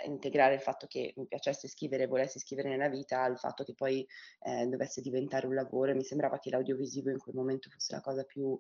integrare 0.07 0.55
il 0.55 0.61
fatto 0.61 0.87
che 0.87 1.13
mi 1.17 1.27
piacesse 1.27 1.69
scrivere, 1.69 2.07
volessi 2.07 2.39
scrivere 2.39 2.71
nella 2.71 2.89
vita, 2.89 3.23
al 3.23 3.39
fatto 3.39 3.65
che 3.65 3.75
poi 3.75 4.05
eh, 4.41 4.67
dovesse 4.67 5.01
diventare 5.03 5.47
un 5.47 5.55
lavoro 5.55 5.95
mi 5.95 6.03
sembrava 6.03 6.39
che 6.39 6.51
l'audiovisivo 6.51 7.11
in 7.11 7.19
quel 7.19 7.35
momento 7.35 7.71
fosse 7.71 7.95
la 7.95 8.01
cosa 8.01 8.25
più, 8.25 8.59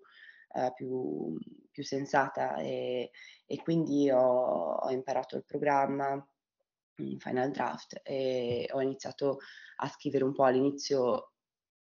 eh, 0.55 0.73
più, 0.75 1.37
più 1.71 1.83
sensata. 1.83 2.57
E, 2.57 3.11
e 3.47 3.57
quindi 3.63 4.11
ho, 4.11 4.75
ho, 4.75 4.91
imparato 4.91 5.37
il 5.37 5.45
programma 5.45 6.25
in 6.99 7.19
Final 7.19 7.51
Draft 7.51 8.01
e 8.05 8.69
ho 8.71 8.81
iniziato 8.81 9.39
a 9.79 9.89
scrivere 9.89 10.25
un 10.25 10.35
po' 10.35 10.45
all'inizio, 10.45 11.33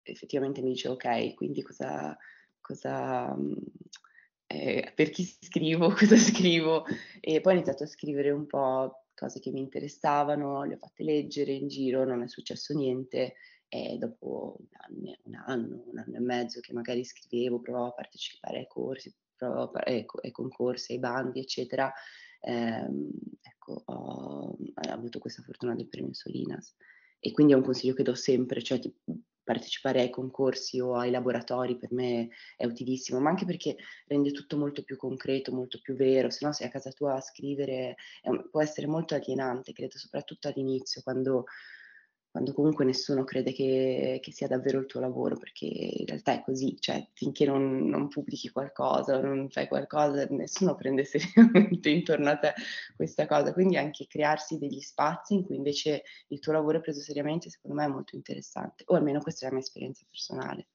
effettivamente 0.03 0.61
mi 0.61 0.73
dicevo 0.73 0.95
ok, 0.95 1.35
quindi 1.35 1.63
cosa... 1.63 2.17
cosa 2.61 3.35
eh, 4.55 4.93
per 4.95 5.11
chi 5.11 5.25
scrivo, 5.25 5.89
cosa 5.95 6.17
scrivo 6.17 6.85
e 7.21 7.41
poi 7.41 7.53
ho 7.53 7.57
iniziato 7.57 7.83
a 7.85 7.89
scrivere 7.89 8.31
un 8.31 8.47
po' 8.47 9.07
cose 9.15 9.41
che 9.41 9.51
mi 9.51 9.61
interessavano, 9.61 10.65
le 10.65 10.75
ho 10.75 10.79
fatte 10.79 11.05
leggere 11.05 11.53
in 11.53 11.69
giro, 11.69 12.05
non 12.05 12.23
è 12.23 12.29
successo 12.29 12.75
niente 12.75 13.35
e 13.69 13.97
dopo 13.99 14.57
un 14.59 14.67
anno, 14.73 15.17
un 15.23 15.35
anno, 15.35 15.85
un 15.91 15.99
anno 15.99 16.17
e 16.17 16.21
mezzo 16.21 16.61
che 16.61 16.73
magari 16.73 17.05
scrivevo, 17.05 17.61
provavo 17.61 17.87
a 17.87 17.93
partecipare 17.93 18.59
ai 18.59 18.67
corsi, 18.69 19.13
provavo 19.37 19.73
a, 19.73 19.83
ai, 19.87 20.05
ai 20.23 20.31
concorsi, 20.31 20.93
ai 20.93 20.99
bandi, 20.99 21.41
eccetera, 21.41 21.93
ehm, 22.41 23.11
ecco, 23.41 23.83
ho, 23.85 24.57
ho, 24.57 24.57
avuto 24.75 25.19
questa 25.19 25.43
fortuna 25.43 25.75
del 25.75 25.89
premio 25.89 26.15
Solinas. 26.15 26.77
E 27.19 27.33
quindi 27.33 27.55
è 27.55 27.57
un 27.57 27.63
consiglio 27.63 27.95
che 27.95 28.03
do 28.03 28.15
sempre, 28.15 28.63
cioè 28.63 28.79
ti, 28.79 28.95
partecipare 29.45 30.01
ai 30.01 30.11
concorsi 30.11 30.81
o 30.81 30.95
ai 30.97 31.11
laboratori 31.11 31.77
per 31.77 31.93
me 31.93 32.29
è 32.57 32.65
utilissimo, 32.65 33.21
ma 33.21 33.31
anche 33.31 33.45
perché 33.45 33.77
rende 34.07 34.33
tutto 34.33 34.57
molto 34.57 34.83
più 34.83 34.97
concreto, 34.97 35.53
molto 35.53 35.79
più 35.81 35.95
vero, 35.95 36.31
se 36.31 36.45
no 36.45 36.53
sei 36.53 36.67
a 36.67 36.71
casa 36.71 36.91
tua 36.91 37.15
a 37.15 37.21
scrivere 37.21 37.97
un, 38.23 38.49
può 38.51 38.63
essere 38.63 38.87
molto 38.87 39.15
alienante, 39.15 39.73
credo 39.73 39.99
soprattutto 39.99 40.49
all'inizio, 40.49 41.03
quando 41.03 41.45
quando 42.35 42.53
comunque 42.53 42.85
nessuno 42.85 43.23
crede 43.23 43.53
che, 43.53 44.19
che, 44.21 44.33
sia 44.33 44.49
davvero 44.49 44.81
il 44.81 44.87
tuo 44.87 44.99
lavoro, 44.99 45.37
perché 45.37 45.67
in 45.67 46.05
realtà 46.05 46.33
è 46.33 46.43
così, 46.43 46.77
cioè 46.81 47.07
finché 47.13 47.47
non, 47.47 47.87
non 47.87 48.09
pubblichi 48.09 48.49
qualcosa, 48.49 49.21
non 49.21 49.49
fai 49.51 49.69
qualcosa, 49.69 50.27
nessuno 50.31 50.75
prende 50.75 51.05
seriamente 51.07 51.91
intorno 51.91 52.31
a 52.31 52.37
te 52.37 52.53
questa 52.97 53.29
cosa, 53.29 53.53
quindi 53.53 53.77
anche 53.77 54.09
crearsi 54.09 54.59
degli 54.59 54.81
spazi 54.81 55.35
in 55.35 55.45
cui 55.45 55.55
invece 55.55 56.03
il 56.27 56.41
tuo 56.41 56.53
lavoro 56.53 56.79
è 56.79 56.81
preso 56.81 57.03
seriamente, 57.03 57.51
secondo 57.51 57.77
me 57.77 57.85
è 57.85 57.89
molto 57.89 58.17
interessante, 58.17 58.83
o 58.89 58.97
almeno 58.97 59.21
questa 59.21 59.47
è 59.47 59.49
la 59.51 59.55
mia 59.55 59.63
esperienza 59.63 60.05
personale. 60.11 60.67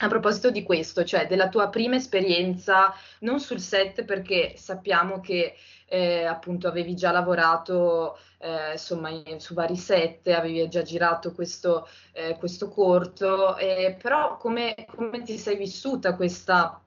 A 0.00 0.06
proposito 0.06 0.50
di 0.52 0.62
questo, 0.62 1.04
cioè 1.04 1.26
della 1.26 1.48
tua 1.48 1.70
prima 1.70 1.96
esperienza, 1.96 2.94
non 3.20 3.40
sul 3.40 3.58
set 3.58 4.04
perché 4.04 4.54
sappiamo 4.56 5.18
che 5.18 5.56
eh, 5.86 6.24
appunto 6.24 6.68
avevi 6.68 6.94
già 6.94 7.10
lavorato 7.10 8.16
eh, 8.38 8.72
insomma 8.72 9.08
in, 9.08 9.40
su 9.40 9.54
vari 9.54 9.74
set, 9.76 10.28
avevi 10.28 10.68
già 10.68 10.82
girato 10.82 11.32
questo, 11.32 11.88
eh, 12.12 12.36
questo 12.38 12.68
corto, 12.68 13.56
però 14.00 14.36
come, 14.36 14.86
come 14.94 15.22
ti 15.22 15.36
sei 15.36 15.56
vissuta 15.56 16.14
questa 16.14 16.80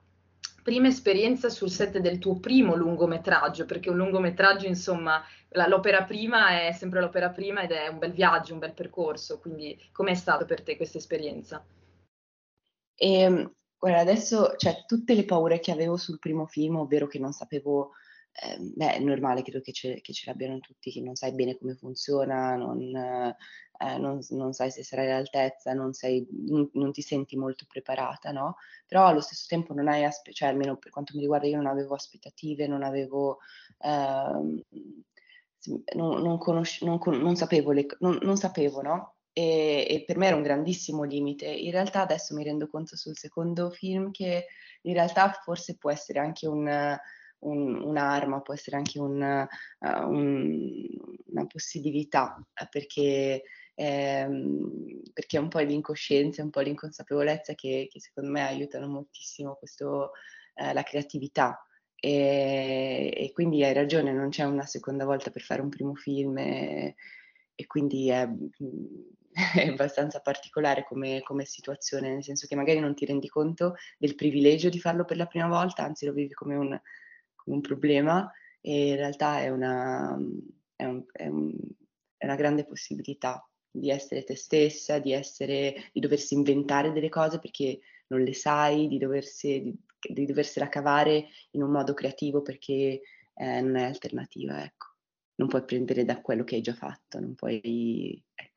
prima 0.63 0.87
esperienza 0.87 1.49
sul 1.49 1.69
set 1.69 1.97
del 1.97 2.17
tuo 2.17 2.39
primo 2.39 2.75
lungometraggio? 2.75 3.65
Perché 3.65 3.89
un 3.89 3.97
lungometraggio 3.97 4.67
insomma 4.67 5.21
la, 5.49 5.67
l'opera 5.67 6.03
prima 6.03 6.61
è 6.61 6.71
sempre 6.71 7.01
l'opera 7.01 7.29
prima 7.29 7.61
ed 7.63 7.71
è 7.71 7.87
un 7.87 7.97
bel 7.97 8.13
viaggio, 8.13 8.53
un 8.53 8.59
bel 8.59 8.73
percorso, 8.73 9.39
quindi 9.39 9.77
com'è 9.91 10.13
stato 10.13 10.45
per 10.45 10.61
te 10.61 10.77
questa 10.77 10.97
esperienza? 10.97 11.61
E 13.03 13.13
ehm, 13.21 13.51
guarda, 13.79 13.99
adesso, 14.01 14.55
cioè, 14.57 14.85
tutte 14.85 15.15
le 15.15 15.25
paure 15.25 15.59
che 15.59 15.71
avevo 15.71 15.97
sul 15.97 16.19
primo 16.19 16.45
film, 16.45 16.75
ovvero 16.75 17.07
che 17.07 17.17
non 17.17 17.31
sapevo, 17.33 17.93
eh, 18.33 18.57
beh, 18.59 18.93
è 18.95 18.99
normale, 18.99 19.41
credo 19.41 19.59
che 19.61 19.71
ce, 19.73 20.01
che 20.01 20.13
ce 20.13 20.25
l'abbiano 20.27 20.59
tutti, 20.59 20.91
che 20.91 21.01
non 21.01 21.15
sai 21.15 21.33
bene 21.33 21.57
come 21.57 21.73
funziona, 21.75 22.55
non, 22.55 22.95
eh, 22.95 23.97
non, 23.97 24.19
non 24.29 24.53
sai 24.53 24.69
se 24.69 24.83
sarai 24.83 25.09
all'altezza, 25.09 25.73
non, 25.73 25.93
sei, 25.93 26.27
non, 26.73 26.91
ti 26.91 27.01
senti 27.01 27.35
molto 27.35 27.65
preparata, 27.67 28.31
no? 28.31 28.57
Però 28.85 29.07
allo 29.07 29.21
stesso 29.21 29.45
tempo 29.47 29.73
non 29.73 29.87
hai, 29.87 30.03
aspe- 30.03 30.31
cioè 30.33 30.49
almeno 30.49 30.77
per 30.77 30.91
quanto 30.91 31.13
mi 31.15 31.21
riguarda, 31.21 31.47
io 31.47 31.57
non 31.57 31.65
avevo 31.67 31.95
aspettative, 31.95 32.67
non 32.67 32.83
avevo... 32.83 33.39
Eh, 33.79 34.63
non, 35.95 36.21
non, 36.21 36.39
non, 36.81 37.35
sapevo, 37.35 37.71
le, 37.71 37.85
non 37.99 38.37
sapevo, 38.37 38.81
no? 38.81 39.15
E, 39.33 39.87
e, 39.89 40.03
per 40.05 40.17
me 40.17 40.27
era 40.27 40.35
un 40.35 40.41
grandissimo 40.41 41.03
limite. 41.03 41.45
In 41.45 41.71
realtà 41.71 42.01
adesso 42.01 42.35
mi 42.35 42.43
rendo 42.43 42.67
conto 42.67 42.95
sul 42.95 43.17
secondo 43.17 43.69
film 43.69 44.11
che 44.11 44.47
in 44.83 44.93
realtà 44.93 45.31
forse 45.43 45.77
può 45.77 45.91
essere 45.91 46.19
anche 46.19 46.47
un, 46.47 46.97
un, 47.41 47.81
un'arma, 47.81 48.41
può 48.41 48.53
essere 48.53 48.77
anche 48.77 48.99
un, 48.99 49.47
uh, 49.79 49.87
un, 49.87 50.87
una 51.27 51.45
possibilità, 51.47 52.43
perché, 52.69 53.43
ehm, 53.75 55.01
perché 55.13 55.37
è 55.37 55.39
un 55.39 55.47
po' 55.49 55.59
l'incoscienza, 55.59 56.43
un 56.43 56.49
po' 56.49 56.61
l'inconsapevolezza 56.61 57.53
che, 57.53 57.87
che 57.89 57.99
secondo 57.99 58.31
me 58.31 58.45
aiutano 58.45 58.87
moltissimo 58.87 59.55
questo, 59.55 60.11
uh, 60.55 60.73
la 60.73 60.83
creatività. 60.83 61.65
E, 62.03 63.13
e, 63.15 63.31
quindi 63.31 63.63
hai 63.63 63.73
ragione, 63.73 64.11
non 64.11 64.29
c'è 64.29 64.43
una 64.43 64.65
seconda 64.65 65.05
volta 65.05 65.29
per 65.29 65.43
fare 65.43 65.61
un 65.61 65.69
primo 65.69 65.93
film 65.93 66.35
e, 66.39 66.95
e 67.53 67.67
quindi 67.67 68.09
è, 68.09 68.27
è 69.55 69.67
abbastanza 69.67 70.19
particolare 70.19 70.83
come, 70.83 71.21
come, 71.21 71.45
situazione, 71.45 72.11
nel 72.11 72.23
senso 72.23 72.47
che 72.47 72.55
magari 72.55 72.79
non 72.79 72.95
ti 72.95 73.05
rendi 73.05 73.27
conto 73.27 73.75
del 73.97 74.15
privilegio 74.15 74.69
di 74.69 74.79
farlo 74.79 75.05
per 75.05 75.17
la 75.17 75.25
prima 75.25 75.47
volta, 75.47 75.83
anzi 75.83 76.05
lo 76.05 76.13
vivi 76.13 76.33
come 76.33 76.55
un, 76.55 76.79
come 77.35 77.55
un 77.55 77.61
problema 77.61 78.31
e 78.59 78.89
in 78.89 78.95
realtà 78.95 79.39
è 79.39 79.49
una, 79.49 80.17
è, 80.75 80.85
un, 80.85 81.03
è, 81.11 81.27
un, 81.27 81.53
è 82.17 82.25
una 82.25 82.35
grande 82.35 82.65
possibilità 82.65 83.45
di 83.71 83.89
essere 83.89 84.23
te 84.23 84.35
stessa, 84.35 84.99
di, 84.99 85.13
essere, 85.13 85.89
di 85.93 86.01
doversi 86.01 86.33
inventare 86.33 86.91
delle 86.91 87.09
cose 87.09 87.39
perché 87.39 87.79
non 88.07 88.21
le 88.21 88.33
sai, 88.33 88.87
di, 88.87 88.97
doversi, 88.97 89.61
di, 89.61 89.75
di 90.13 90.25
doversela 90.25 90.67
cavare 90.67 91.27
in 91.51 91.63
un 91.63 91.71
modo 91.71 91.93
creativo 91.93 92.41
perché 92.41 93.01
eh, 93.33 93.61
non 93.61 93.77
è 93.77 93.83
alternativa, 93.83 94.63
ecco. 94.63 94.89
Non 95.35 95.47
puoi 95.47 95.63
prendere 95.63 96.05
da 96.05 96.21
quello 96.21 96.43
che 96.43 96.55
hai 96.55 96.61
già 96.61 96.73
fatto, 96.73 97.19
non 97.19 97.33
puoi, 97.33 98.21
ecco. 98.35 98.50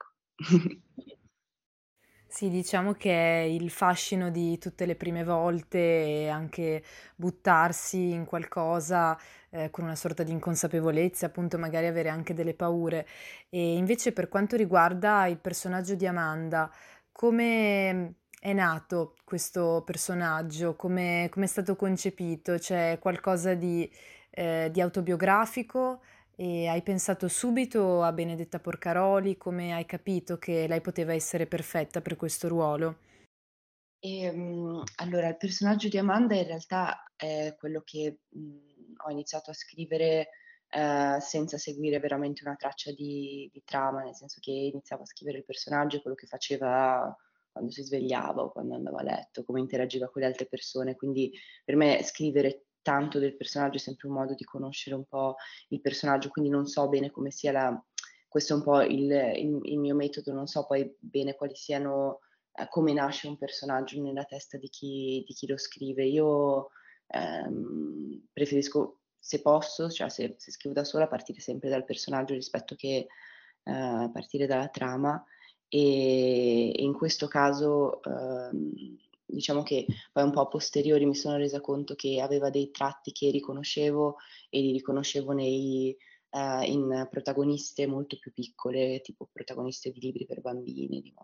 Sì, 2.27 2.49
diciamo 2.51 2.95
che 2.95 3.47
il 3.49 3.71
fascino 3.71 4.29
di 4.31 4.59
tutte 4.59 4.87
le 4.87 4.97
prime 4.97 5.23
volte 5.23 5.79
e 6.25 6.29
anche 6.29 6.83
buttarsi 7.15 8.11
in 8.11 8.25
qualcosa 8.25 9.17
eh, 9.51 9.71
con 9.71 9.85
una 9.85 9.95
sorta 9.95 10.25
di 10.25 10.33
inconsapevolezza, 10.33 11.27
appunto 11.27 11.59
magari 11.59 11.87
avere 11.87 12.09
anche 12.09 12.35
delle 12.35 12.55
paure. 12.55 13.07
E 13.51 13.77
invece 13.77 14.13
per 14.13 14.29
quanto 14.29 14.57
riguarda 14.57 15.27
il 15.27 15.39
personaggio 15.39 15.95
di 15.95 16.07
Amanda, 16.09 16.69
come 17.13 18.15
è 18.41 18.53
nato 18.53 19.15
questo 19.25 19.83
personaggio? 19.87 20.75
Come, 20.75 21.29
è 21.33 21.47
stato 21.47 21.77
concepito? 21.77 22.55
C'è 22.59 22.99
qualcosa 23.01 23.55
di, 23.55 23.89
eh, 24.31 24.71
di 24.73 24.81
autobiografico? 24.81 26.01
E 26.37 26.67
hai 26.67 26.83
pensato 26.83 27.29
subito 27.29 28.03
a 28.03 28.13
Benedetta 28.13 28.59
Porcaroli? 28.59 29.37
Come 29.37 29.73
hai 29.73 29.87
capito 29.87 30.37
che 30.37 30.67
lei 30.67 30.81
poteva 30.81 31.13
essere 31.13 31.47
perfetta 31.47 32.01
per 32.01 32.17
questo 32.17 32.49
ruolo? 32.49 32.99
E, 34.01 34.29
um, 34.31 34.83
allora, 34.97 35.29
il 35.29 35.37
personaggio 35.37 35.89
di 35.89 35.97
Amanda 35.97 36.35
in 36.35 36.45
realtà 36.45 37.05
è 37.15 37.55
quello 37.57 37.83
che 37.85 38.19
um, 38.31 38.61
ho 39.07 39.11
iniziato 39.11 39.51
a 39.51 39.55
scrivere 39.55 40.31
uh, 40.73 41.21
senza 41.21 41.57
seguire 41.57 42.01
veramente 42.01 42.43
una 42.45 42.57
traccia 42.57 42.91
di, 42.91 43.49
di, 43.53 43.63
trama, 43.65 44.03
nel 44.03 44.17
senso 44.17 44.39
che 44.41 44.51
iniziavo 44.51 45.03
a 45.03 45.07
scrivere 45.07 45.39
il 45.39 45.45
personaggio, 45.45 46.03
quello 46.03 46.17
che 46.17 46.27
faceva 46.27 47.17
quando 47.53 47.71
si 47.71 47.85
svegliava 47.85 48.43
o 48.43 48.51
quando 48.51 48.75
andava 48.75 48.99
a 48.99 49.05
letto, 49.05 49.45
come 49.45 49.61
interagiva 49.61 50.11
con 50.11 50.23
le 50.23 50.29
altre 50.29 50.47
persone. 50.47 50.97
Quindi 50.97 51.33
per 51.65 51.77
me 51.77 52.03
scrivere 52.03 52.65
tanto 52.85 53.19
del 53.19 53.35
personaggio, 53.35 53.77
è 53.77 53.81
sempre 53.81 54.07
un 54.07 54.15
modo 54.15 54.35
di 54.35 54.45
conoscere 54.45 54.95
un 54.95 55.05
po' 55.07 55.37
il 55.69 55.81
personaggio, 55.81 56.29
quindi 56.29 56.51
non 56.51 56.67
so 56.67 56.89
bene 56.89 57.11
come 57.11 57.31
sia 57.33 57.51
la... 57.51 57.85
Questo 58.29 58.53
è 58.53 58.57
un 58.57 58.63
po' 58.63 58.81
il, 58.83 59.11
il, 59.11 59.61
il 59.63 59.79
mio 59.79 59.95
metodo, 59.95 60.33
non 60.33 60.47
so 60.47 60.67
poi 60.67 60.95
bene 60.99 61.35
quali 61.35 61.55
siano, 61.55 62.21
eh, 62.53 62.69
come 62.69 62.93
nasce 62.93 63.29
un 63.29 63.39
personaggio 63.39 64.01
nella 64.01 64.25
testa 64.25 64.59
di 64.59 64.69
chi, 64.69 65.25
di 65.27 65.35
chi 65.35 65.47
lo 65.47 65.57
scrive. 65.57 66.05
Io 66.05 66.71
ehm, 67.09 68.27
preferisco, 68.33 69.01
se 69.19 69.41
posso, 69.41 69.89
cioè 69.89 70.09
se, 70.09 70.35
se, 70.37 70.51
scrivo 70.51 70.75
da 70.75 70.85
sola, 70.85 71.07
partire 71.07 71.41
sempre 71.41 71.69
dal 71.71 71.85
personaggio 71.85 72.35
rispetto 72.35 72.75
che 72.75 73.07
a 73.67 74.11
partire 74.13 74.47
dalla 74.47 74.69
trama 74.69 75.25
e 75.69 76.73
in 76.77 76.93
questo 76.93 77.29
caso 77.29 78.03
ehm, 78.03 78.99
diciamo 79.35 79.63
che 79.63 79.87
poi 80.13 80.25
un 80.25 80.31
po' 80.31 80.41
a 80.41 80.49
posteriori 80.49 81.05
mi 81.07 81.15
sono 81.15 81.37
resa 81.37 81.61
conto 81.61 81.95
che 81.95 82.21
aveva 82.21 82.51
dei 82.51 82.71
tratti 82.71 83.13
che 83.13 83.31
riconoscevo 83.31 84.17
e 84.49 84.61
li 84.61 84.73
riconoscevo 84.73 85.33
nei, 85.33 85.97
uh, 86.31 86.63
in 86.63 87.07
protagoniste 87.11 87.87
molto 87.87 88.17
più 88.19 88.33
piccole, 88.33 89.01
tipo 89.03 89.29
protagoniste 89.33 89.91
di 89.91 90.01
libri 90.01 90.27
per 90.27 90.41
bambini, 90.41 91.01
di, 91.01 91.15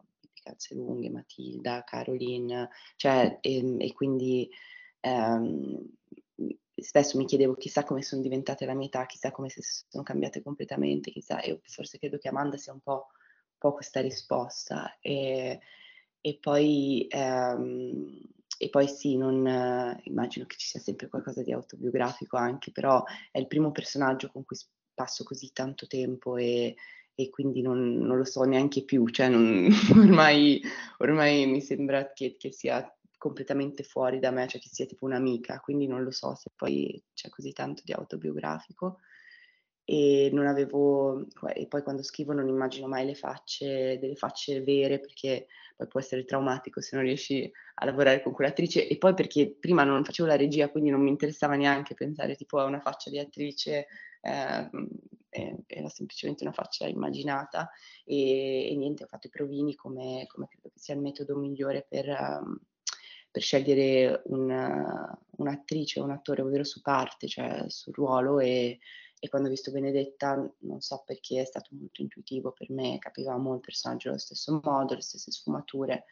Calze 0.42 0.74
Lunghe, 0.74 1.10
Matilda, 1.10 1.84
Caroline, 1.84 2.70
cioè, 2.96 3.38
e, 3.40 3.56
ehm, 3.56 3.80
e 3.80 3.92
quindi 3.92 4.48
um, 5.02 5.86
spesso 6.74 7.18
mi 7.18 7.26
chiedevo 7.26 7.54
chissà 7.54 7.84
come 7.84 8.02
sono 8.02 8.22
diventate 8.22 8.64
la 8.66 8.74
mia 8.74 8.86
età, 8.86 9.06
chissà 9.06 9.30
come 9.30 9.48
si 9.48 9.60
sono 9.62 10.02
cambiate 10.02 10.42
completamente, 10.42 11.10
chissà, 11.10 11.40
e 11.40 11.60
forse 11.64 11.98
credo 11.98 12.18
che 12.18 12.28
Amanda 12.28 12.56
sia 12.56 12.72
un 12.72 12.80
po', 12.80 13.08
un 13.12 13.58
po 13.58 13.72
questa 13.72 14.00
risposta. 14.00 14.96
E, 15.00 15.60
e 16.20 16.38
poi, 16.40 17.06
ehm, 17.08 18.20
e 18.58 18.68
poi 18.68 18.88
sì, 18.88 19.16
non, 19.16 19.46
eh, 19.46 20.00
immagino 20.04 20.46
che 20.46 20.56
ci 20.56 20.66
sia 20.68 20.80
sempre 20.80 21.08
qualcosa 21.08 21.42
di 21.42 21.52
autobiografico 21.52 22.36
anche, 22.36 22.72
però 22.72 23.02
è 23.30 23.38
il 23.38 23.46
primo 23.46 23.72
personaggio 23.72 24.28
con 24.30 24.44
cui 24.44 24.56
passo 24.94 25.24
così 25.24 25.50
tanto 25.52 25.86
tempo 25.86 26.36
e, 26.36 26.76
e 27.14 27.30
quindi 27.30 27.62
non, 27.62 27.96
non, 27.98 28.18
lo 28.18 28.24
so 28.24 28.42
neanche 28.42 28.84
più, 28.84 29.08
cioè 29.08 29.28
non, 29.28 29.68
ormai, 29.96 30.60
ormai, 30.98 31.46
mi 31.46 31.62
sembra 31.62 32.12
che, 32.12 32.36
che, 32.36 32.52
sia 32.52 32.94
completamente 33.16 33.82
fuori 33.82 34.18
da 34.18 34.30
me, 34.30 34.46
cioè 34.46 34.60
che 34.60 34.68
sia 34.70 34.86
tipo 34.86 35.06
un'amica, 35.06 35.60
quindi 35.60 35.86
non 35.86 36.02
lo 36.02 36.10
so 36.10 36.34
se 36.34 36.50
poi 36.54 37.02
c'è 37.14 37.28
così 37.30 37.52
tanto 37.52 37.82
di 37.84 37.92
autobiografico. 37.92 38.98
E 39.84 40.30
avevo, 40.46 41.26
e 41.52 41.66
poi 41.66 41.82
quando 41.82 42.02
scrivo 42.02 42.32
non 42.32 42.46
immagino 42.46 42.86
mai 42.86 43.04
le 43.04 43.16
facce, 43.16 43.98
delle 43.98 44.14
facce 44.14 44.62
vere 44.62 45.00
perché 45.00 45.48
poi 45.80 45.88
può 45.88 46.00
essere 46.00 46.24
traumatico 46.24 46.82
se 46.82 46.94
non 46.94 47.04
riesci 47.04 47.50
a 47.74 47.84
lavorare 47.86 48.22
con 48.22 48.32
quell'attrice 48.32 48.86
e 48.86 48.98
poi 48.98 49.14
perché 49.14 49.56
prima 49.58 49.82
non 49.82 50.04
facevo 50.04 50.28
la 50.28 50.36
regia 50.36 50.68
quindi 50.68 50.90
non 50.90 51.00
mi 51.00 51.08
interessava 51.08 51.54
neanche 51.54 51.94
pensare 51.94 52.36
tipo 52.36 52.58
a 52.58 52.64
una 52.64 52.80
faccia 52.80 53.08
di 53.08 53.18
attrice, 53.18 53.86
eh, 54.20 54.70
era 55.66 55.88
semplicemente 55.88 56.42
una 56.42 56.52
faccia 56.52 56.86
immaginata. 56.86 57.70
E, 58.04 58.70
e, 58.70 58.76
niente, 58.76 59.04
ho 59.04 59.06
fatto 59.06 59.28
i 59.28 59.30
provini 59.30 59.74
come, 59.74 60.26
come 60.28 60.48
credo 60.48 60.68
che 60.70 60.78
sia 60.78 60.94
il 60.94 61.00
metodo 61.00 61.36
migliore 61.36 61.86
per... 61.88 62.08
Um, 62.08 62.60
per 63.32 63.42
scegliere 63.42 64.22
un, 64.24 64.50
un'attrice 65.36 66.00
un 66.00 66.10
attore 66.10 66.42
ovvero 66.42 66.64
su 66.64 66.80
parte, 66.80 67.28
cioè 67.28 67.62
sul 67.68 67.94
ruolo 67.94 68.40
e, 68.40 68.80
e 69.20 69.28
quando 69.28 69.48
ho 69.48 69.50
visto 69.50 69.70
Benedetta 69.70 70.34
non 70.60 70.80
so 70.80 71.02
perché 71.06 71.42
è 71.42 71.44
stato 71.44 71.68
molto 71.72 72.00
intuitivo 72.00 72.52
per 72.52 72.70
me, 72.70 72.98
capivamo 72.98 73.54
il 73.54 73.60
personaggio 73.60 74.08
allo 74.08 74.18
stesso 74.18 74.60
modo, 74.64 74.94
le 74.94 75.02
stesse 75.02 75.30
sfumature 75.30 76.06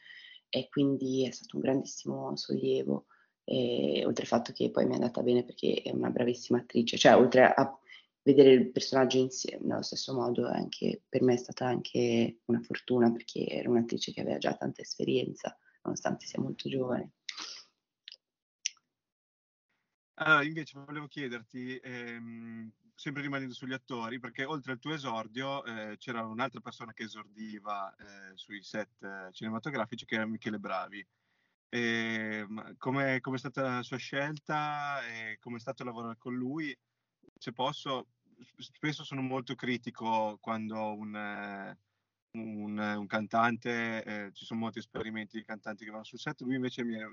e 0.51 0.69
quindi 0.69 1.27
è 1.27 1.31
stato 1.31 1.57
un 1.57 1.63
grandissimo 1.63 2.37
sollievo. 2.37 3.07
E, 3.45 4.05
oltre 4.05 4.23
al 4.23 4.29
fatto 4.29 4.53
che 4.53 4.71
poi 4.71 4.85
mi 4.85 4.93
è 4.93 4.95
andata 4.97 5.23
bene 5.23 5.43
perché 5.43 5.81
è 5.83 5.91
una 5.91 6.11
bravissima 6.11 6.59
attrice, 6.59 6.99
cioè 6.99 7.17
oltre 7.17 7.45
a 7.45 7.79
vedere 8.23 8.53
il 8.53 8.71
personaggio 8.71 9.17
insieme 9.17 9.65
nello 9.65 9.83
stesso 9.83 10.13
modo, 10.13 10.47
anche, 10.47 11.03
per 11.09 11.23
me 11.23 11.33
è 11.33 11.39
stata 11.39 11.67
anche 11.67 12.41
una 12.45 12.61
fortuna 12.61 13.11
perché 13.11 13.47
era 13.47 13.71
un'attrice 13.71 14.13
che 14.13 14.21
aveva 14.21 14.37
già 14.37 14.55
tanta 14.55 14.83
esperienza, 14.83 15.57
nonostante 15.83 16.27
sia 16.27 16.43
molto 16.43 16.69
giovane. 16.69 17.13
Allora, 20.21 20.43
invece 20.43 20.79
volevo 20.81 21.07
chiederti, 21.07 21.77
ehm, 21.77 22.73
sempre 22.95 23.23
rimanendo 23.23 23.55
sugli 23.55 23.73
attori, 23.73 24.19
perché 24.19 24.45
oltre 24.45 24.73
al 24.73 24.79
tuo 24.81 24.93
esordio 24.93 25.65
eh, 25.65 25.97
c'era 25.97 26.27
un'altra 26.27 26.61
persona 26.61 26.93
che 26.93 27.05
esordiva 27.05 27.95
eh, 27.95 28.33
sui 28.37 28.61
set 28.63 29.01
eh, 29.03 29.29
cinematografici 29.33 30.05
che 30.05 30.17
era 30.17 30.27
Michele 30.27 30.59
Bravi. 30.59 31.07
Come 32.79 33.17
è 33.17 33.39
stata 33.39 33.63
la 33.77 33.83
sua 33.83 33.97
scelta 33.99 35.01
come 35.39 35.57
è 35.57 35.61
stato 35.61 35.85
lavorare 35.85 36.17
con 36.17 36.35
lui? 36.35 36.77
Se 37.39 37.53
posso, 37.53 38.09
spesso 38.57 39.05
sono 39.05 39.21
molto 39.21 39.55
critico 39.55 40.39
quando 40.41 40.95
un, 40.97 41.15
un, 42.33 42.79
un 42.79 43.07
cantante, 43.07 44.05
eh, 44.05 44.33
ci 44.33 44.45
sono 44.45 44.61
molti 44.61 44.79
esperimenti 44.79 45.37
di 45.39 45.45
cantanti 45.45 45.85
che 45.85 45.91
vanno 45.91 46.05
sul 46.05 46.19
set, 46.19 46.41
lui 46.41 46.55
invece 46.57 46.85
mi 46.85 46.95
è 46.95 47.05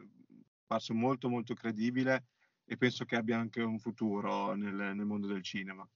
parso 0.66 0.94
molto 0.94 1.30
molto 1.30 1.54
credibile 1.54 2.26
e 2.66 2.78
penso 2.78 3.06
che 3.06 3.16
abbia 3.16 3.38
anche 3.38 3.62
un 3.62 3.80
futuro 3.80 4.54
nel, 4.56 4.74
nel 4.74 5.06
mondo 5.06 5.28
del 5.28 5.44
cinema. 5.44 5.88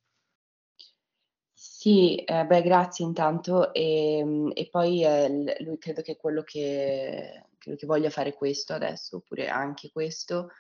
Sì, 1.54 2.16
eh, 2.24 2.46
beh, 2.46 2.62
grazie 2.62 3.06
intanto. 3.06 3.74
E, 3.74 4.18
ehm, 4.20 4.52
e 4.54 4.70
poi 4.70 5.04
eh, 5.04 5.58
lui 5.62 5.78
credo 5.78 6.02
che 6.02 6.16
quello 6.16 6.42
che, 6.44 7.48
credo 7.58 7.78
che 7.78 7.86
voglia 7.86 8.10
fare 8.10 8.34
questo 8.34 8.74
adesso, 8.74 9.18
oppure 9.18 9.50
anche 9.50 9.90
questo, 9.92 10.52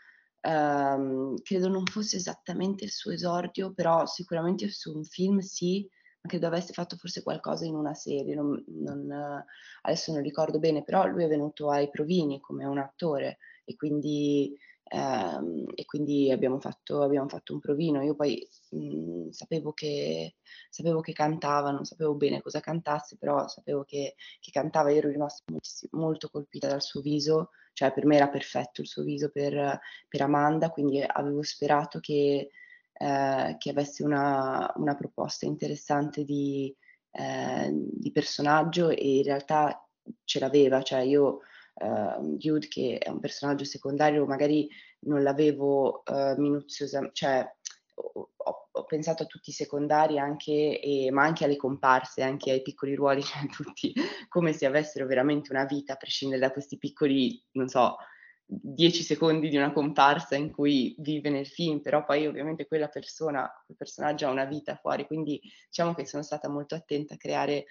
ehm, 0.41 1.41
credo 1.41 1.69
non 1.69 1.86
fosse 1.86 2.17
esattamente 2.17 2.84
il 2.84 2.91
suo 2.91 3.12
esordio, 3.12 3.74
però 3.74 4.06
sicuramente 4.06 4.67
su 4.69 4.93
un 4.95 5.04
film 5.06 5.39
sì, 5.39 5.88
ma 6.22 6.30
credo 6.30 6.48
avesse 6.48 6.74
fatto 6.74 6.98
forse 6.98 7.24
qualcosa 7.24 7.65
in 7.65 7.76
una 7.76 7.93
serie, 7.93 8.36
non, 8.36 8.62
non, 8.67 9.43
adesso 9.84 10.12
non 10.12 10.22
ricordo 10.22 10.60
bene, 10.60 10.84
però 10.84 11.06
lui 11.08 11.24
è 11.24 11.28
venuto 11.28 11.69
ai 11.69 11.89
provini 11.89 12.41
come 12.41 12.65
un 12.65 12.78
attore 12.78 13.38
e 13.63 13.76
quindi 13.76 14.58
Ehm, 14.91 15.65
e 15.75 15.86
quindi 15.86 16.32
abbiamo 16.32 16.60
fatto, 16.60 17.04
abbiamo 17.04 17.28
fatto, 17.30 17.54
un 17.54 17.60
provino. 17.60 18.02
Io 18.04 18.15
poi 18.15 18.47
mh, 18.71 18.78
mhmm, 18.78 19.30
sapevo, 19.30 19.71
che, 19.73 20.36
sapevo, 20.69 21.02
che, 21.02 21.13
cantava, 21.13 21.71
non 21.71 21.86
sapevo 21.86 22.15
bene 22.15 22.41
cosa 22.41 22.60
cantasse, 22.60 23.17
però 23.17 23.47
sapevo 23.47 23.84
che, 23.84 24.15
che 24.39 24.52
cantava. 24.52 24.91
Io 24.91 24.97
ero 24.97 25.10
rimasta 25.10 25.43
molto 25.91 26.30
colpita 26.30 26.67
dal 26.67 26.82
suo 26.82 27.02
viso, 27.02 27.52
cioè 27.73 27.93
per 27.93 28.06
me 28.06 28.15
era 28.15 28.30
perfetto 28.30 28.82
il 28.82 28.88
suo 28.88 29.04
viso 29.04 29.30
per, 29.30 29.80
per 30.08 30.21
Amanda, 30.21 30.69
quindi 30.71 31.02
avevo 31.02 31.43
sperato 31.43 31.99
che, 31.99 32.49
eh, 32.93 33.56
che 33.58 33.69
avesse 33.69 34.04
una, 34.04 34.71
una, 34.75 34.95
proposta 34.95 35.45
interessante 35.45 36.23
di, 36.23 36.75
eh, 37.12 37.69
di 37.71 38.12
personaggio 38.12 38.89
e 38.89 39.17
in 39.17 39.23
realtà 39.23 39.84
ce 40.23 40.39
l'aveva, 40.39 40.82
cioè 40.82 41.02
io 41.02 41.41
uh, 41.80 42.38
Jude 42.38 42.68
che 42.68 42.98
è 42.98 43.10
un 43.10 43.20
personaggio 43.20 43.65
secondario, 43.65 44.26
magari 44.26 44.70
non 45.02 45.24
l'avevo 45.24 46.04
uh, 46.06 46.39
minuziosamente, 46.39 47.15
cioè 47.15 47.48
ho, 47.96 48.30
ho, 48.72 48.84
pensato 48.86 49.24
a 49.24 49.26
tutti 49.26 49.50
i 49.50 49.54
secondari 49.54 50.18
anche, 50.18 50.80
e, 50.80 51.12
ma 51.12 51.24
anche 51.24 51.44
alle 51.44 51.58
comparse, 51.58 52.24
anche 52.24 52.52
ai 52.52 52.62
piccoli 52.62 52.96
ruoli, 52.96 53.22
cioè 53.24 53.46
tutti 53.48 53.94
come 54.28 54.54
se 54.54 54.65
avessero 54.65 55.06
veramente 55.06 55.52
una 55.52 55.65
vita 55.65 55.94
a 55.94 55.98
prescindere 55.98 56.42
da 56.42 56.52
questi 56.52 56.78
piccoli, 56.78 57.42
non 57.52 57.68
so, 57.68 57.98
dieci 58.46 59.04
secondi 59.04 59.48
di 59.48 59.58
una 59.58 59.72
comparsa 59.72 60.36
in 60.36 60.52
cui 60.52 60.96
vive 60.98 61.30
nel 61.30 61.46
film, 61.46 61.82
però 61.82 62.04
poi 62.04 62.26
ovviamente 62.26 62.65
quella 62.65 62.88
persona, 62.88 63.48
quel 63.65 63.78
personaggio 63.78 64.28
ha 64.28 64.32
una 64.32 64.46
vita 64.46 64.76
fuori, 64.76 65.06
quindi 65.06 65.39
diciamo 65.68 65.94
che 65.94 66.06
sono 66.06 66.24
stata 66.24 66.50
molto 66.50 66.74
attenta 66.74 67.13
a 67.13 67.18
creare 67.18 67.65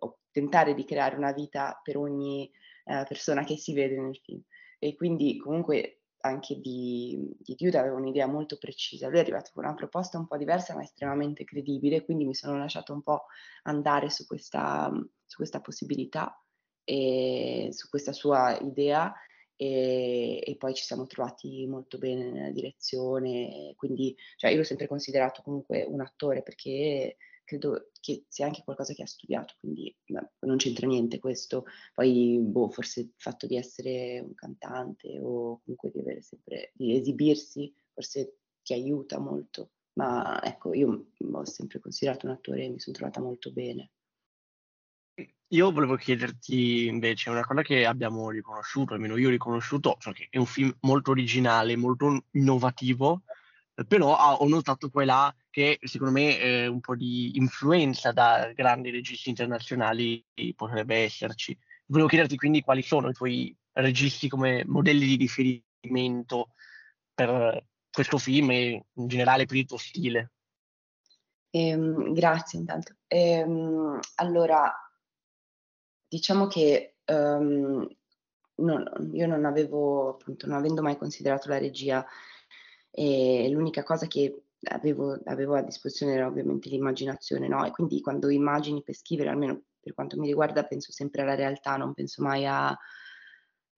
o 0.00 0.18
tentare 0.30 0.74
di 0.74 0.84
creare 0.84 1.16
una 1.16 1.32
vita 1.32 1.80
per 1.82 1.96
ogni 1.96 2.48
eh, 2.90 3.04
persona 3.06 3.44
che 3.44 3.56
si 3.56 3.72
vede 3.72 4.00
nel 4.00 4.18
film. 4.22 4.42
E 4.78 4.94
quindi 4.94 5.38
comunque 5.38 6.00
anche 6.22 6.58
di, 6.60 7.34
di 7.38 7.54
Dude 7.54 7.78
avevo 7.78 7.96
un'idea 7.96 8.26
molto 8.26 8.58
precisa. 8.58 9.08
Lui 9.08 9.18
è 9.18 9.20
arrivato 9.20 9.50
con 9.54 9.64
una 9.64 9.74
proposta 9.74 10.18
un 10.18 10.26
po' 10.26 10.36
diversa 10.36 10.74
ma 10.74 10.82
estremamente 10.82 11.44
credibile, 11.44 12.04
quindi 12.04 12.24
mi 12.24 12.34
sono 12.34 12.58
lasciato 12.58 12.92
un 12.92 13.02
po' 13.02 13.26
andare 13.62 14.10
su 14.10 14.26
questa, 14.26 14.90
su 15.24 15.36
questa 15.36 15.60
possibilità 15.60 16.42
e 16.84 17.68
su 17.72 17.88
questa 17.88 18.12
sua 18.12 18.58
idea 18.58 19.14
e, 19.56 20.42
e, 20.44 20.56
poi 20.56 20.74
ci 20.74 20.84
siamo 20.84 21.06
trovati 21.06 21.66
molto 21.66 21.98
bene 21.98 22.30
nella 22.30 22.50
direzione, 22.50 23.74
quindi 23.76 24.16
cioè, 24.36 24.50
io 24.50 24.56
l'ho 24.56 24.64
sempre 24.64 24.86
considerato 24.88 25.42
comunque 25.42 25.84
un 25.86 26.00
attore 26.00 26.42
perché 26.42 27.16
credo 27.50 27.90
che 28.00 28.26
sia 28.28 28.46
anche 28.46 28.62
qualcosa 28.62 28.94
che 28.94 29.02
ha 29.02 29.06
studiato, 29.06 29.54
quindi 29.58 29.92
non 30.40 30.56
c'entra 30.56 30.86
niente 30.86 31.18
questo. 31.18 31.64
Poi, 31.92 32.38
boh, 32.38 32.70
forse 32.70 33.00
il 33.00 33.12
fatto 33.16 33.48
di 33.48 33.56
essere 33.56 34.20
un 34.20 34.34
cantante 34.34 35.18
o 35.18 35.60
comunque 35.64 35.90
di 35.90 35.98
avere 35.98 36.22
sempre, 36.22 36.70
di 36.74 36.96
esibirsi, 36.96 37.74
forse 37.92 38.36
ti 38.62 38.72
aiuta 38.72 39.18
molto. 39.18 39.72
Ma 39.94 40.40
ecco, 40.44 40.72
io 40.74 41.08
ho 41.18 41.44
sempre 41.44 41.80
considerato 41.80 42.26
un 42.26 42.32
attore 42.32 42.64
e 42.64 42.68
mi 42.68 42.78
sono 42.78 42.94
trovata 42.94 43.20
molto 43.20 43.50
bene. 43.50 43.90
Io 45.48 45.72
volevo 45.72 45.96
chiederti 45.96 46.86
invece 46.86 47.30
una 47.30 47.44
cosa 47.44 47.62
che 47.62 47.84
abbiamo 47.84 48.30
riconosciuto, 48.30 48.94
almeno 48.94 49.16
io 49.16 49.26
ho 49.26 49.32
riconosciuto, 49.32 49.96
cioè 49.98 50.14
che 50.14 50.28
è 50.30 50.38
un 50.38 50.46
film 50.46 50.72
molto 50.82 51.10
originale, 51.10 51.74
molto 51.74 52.26
innovativo, 52.30 53.22
però 53.88 54.36
ho 54.36 54.46
notato 54.46 54.88
poi 54.88 55.04
là 55.04 55.34
che 55.50 55.78
secondo 55.82 56.12
me 56.12 56.38
eh, 56.38 56.66
un 56.66 56.80
po' 56.80 56.94
di 56.94 57.36
influenza 57.36 58.12
da 58.12 58.52
grandi 58.54 58.90
registi 58.90 59.28
internazionali 59.28 60.24
potrebbe 60.54 60.96
esserci. 60.96 61.58
Volevo 61.86 62.08
chiederti 62.08 62.36
quindi 62.36 62.62
quali 62.62 62.82
sono 62.82 63.08
i 63.08 63.12
tuoi 63.12 63.56
registi 63.72 64.28
come 64.28 64.64
modelli 64.64 65.06
di 65.06 65.16
riferimento 65.16 66.54
per 67.12 67.66
questo 67.90 68.18
film 68.18 68.50
e 68.50 68.86
in 68.92 69.08
generale 69.08 69.46
per 69.46 69.56
il 69.56 69.66
tuo 69.66 69.76
stile. 69.76 70.32
Ehm, 71.50 72.12
grazie 72.12 72.60
intanto. 72.60 72.94
Ehm, 73.08 73.98
allora, 74.16 74.72
diciamo 76.06 76.46
che 76.46 76.98
um, 77.06 77.86
non, 78.56 79.10
io 79.12 79.26
non 79.26 79.44
avevo, 79.44 80.10
appunto, 80.10 80.46
non 80.46 80.56
avendo 80.56 80.82
mai 80.82 80.96
considerato 80.96 81.48
la 81.48 81.58
regia, 81.58 82.06
l'unica 82.92 83.82
cosa 83.82 84.06
che 84.06 84.42
avevo, 84.64 85.18
avevo, 85.24 85.54
a 85.54 85.62
disposizione 85.62 86.22
ovviamente 86.22 86.68
l'immaginazione, 86.68 87.48
no? 87.48 87.64
E 87.64 87.70
quindi 87.70 88.00
quando 88.00 88.28
immagini 88.28 88.82
per 88.82 88.94
scrivere, 88.94 89.30
almeno 89.30 89.62
per 89.80 89.94
quanto 89.94 90.18
mi 90.18 90.26
riguarda, 90.26 90.64
penso 90.64 90.92
sempre 90.92 91.22
alla 91.22 91.34
realtà, 91.34 91.76
non 91.76 91.94
penso 91.94 92.22
mai 92.22 92.46
a, 92.46 92.68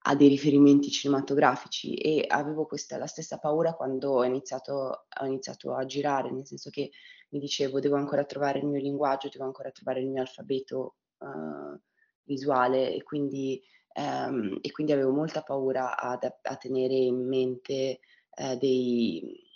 a 0.05 0.17
dei 0.17 0.29
riferimenti 0.29 0.91
cinematografici 0.91 1.95
e 1.95 2.25
avevo 2.27 2.67
questa, 2.67 2.99
la 2.99 3.07
stessa 3.07 3.39
paura 3.39 3.75
quando 3.75 4.11
ho 4.11 4.25
iniziato, 4.25 5.07
ho 5.21 5.25
iniziato 5.25 5.75
a 5.75 5.87
girare, 5.87 6.31
nel 6.31 6.47
senso 6.47 6.71
che 6.71 6.91
mi 7.31 7.39
dicevo 7.39 7.81
devo 7.81 7.97
ancora 7.97 8.25
trovare 8.25 8.59
il 8.59 8.67
mio 8.67 8.81
linguaggio, 8.81 9.29
devo 9.29 9.45
ancora 9.45 9.71
trovare 9.71 10.01
il 10.01 10.09
mio 10.09 10.21
alfabeto 10.21 10.97
uh, 11.19 11.79
visuale 12.25 12.93
e 12.93 13.03
quindi, 13.03 13.63
um, 13.95 14.59
e 14.61 14.71
quindi, 14.73 14.93
avevo 14.93 15.13
molta 15.13 15.43
paura 15.43 15.97
ad, 15.97 16.25
a 16.25 16.57
tenere 16.57 16.95
in 16.95 17.27
mente 17.27 18.01
uh, 18.37 18.57
dei 18.59 19.51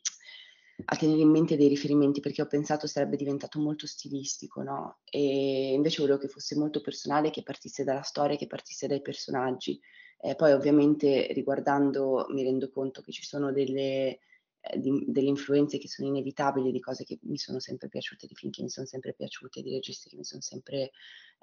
a 0.85 0.97
tenere 0.97 1.21
in 1.21 1.31
mente 1.31 1.57
dei 1.57 1.69
riferimenti 1.69 2.21
perché 2.21 2.43
ho 2.43 2.47
pensato 2.47 2.87
sarebbe 2.87 3.17
diventato 3.17 3.59
molto 3.59 3.87
stilistico, 3.87 4.63
no? 4.63 4.99
E 5.05 5.73
invece 5.73 6.03
volevo 6.03 6.19
che 6.19 6.29
fosse 6.29 6.55
molto 6.57 6.81
personale, 6.81 7.31
che 7.31 7.43
partisse 7.43 7.83
dalla 7.83 8.03
storia, 8.03 8.37
che 8.37 8.47
partisse 8.47 8.87
dai 8.87 9.01
personaggi. 9.01 9.81
Eh, 10.19 10.35
poi 10.35 10.53
ovviamente 10.53 11.29
riguardando 11.33 12.27
mi 12.31 12.43
rendo 12.43 12.71
conto 12.71 13.01
che 13.03 13.13
ci 13.13 13.25
sono 13.25 13.53
delle, 13.53 14.19
eh, 14.61 14.79
di, 14.79 15.05
delle 15.09 15.29
influenze 15.29 15.79
che 15.79 15.89
sono 15.89 16.09
inevitabili 16.09 16.71
di 16.73 16.81
cose 16.81 17.05
che 17.05 17.19
mi 17.23 17.39
sono 17.39 17.59
sempre 17.59 17.89
piaciute, 17.89 18.27
di 18.27 18.35
film 18.35 18.53
che 18.53 18.63
mi 18.63 18.71
sono 18.71 18.87
sempre 18.87 19.15
piaciute, 19.15 19.63
di 19.63 19.73
registi 19.73 20.09
che 20.11 20.17
mi 20.17 20.25
sono 20.25 20.43
sempre, 20.43 20.91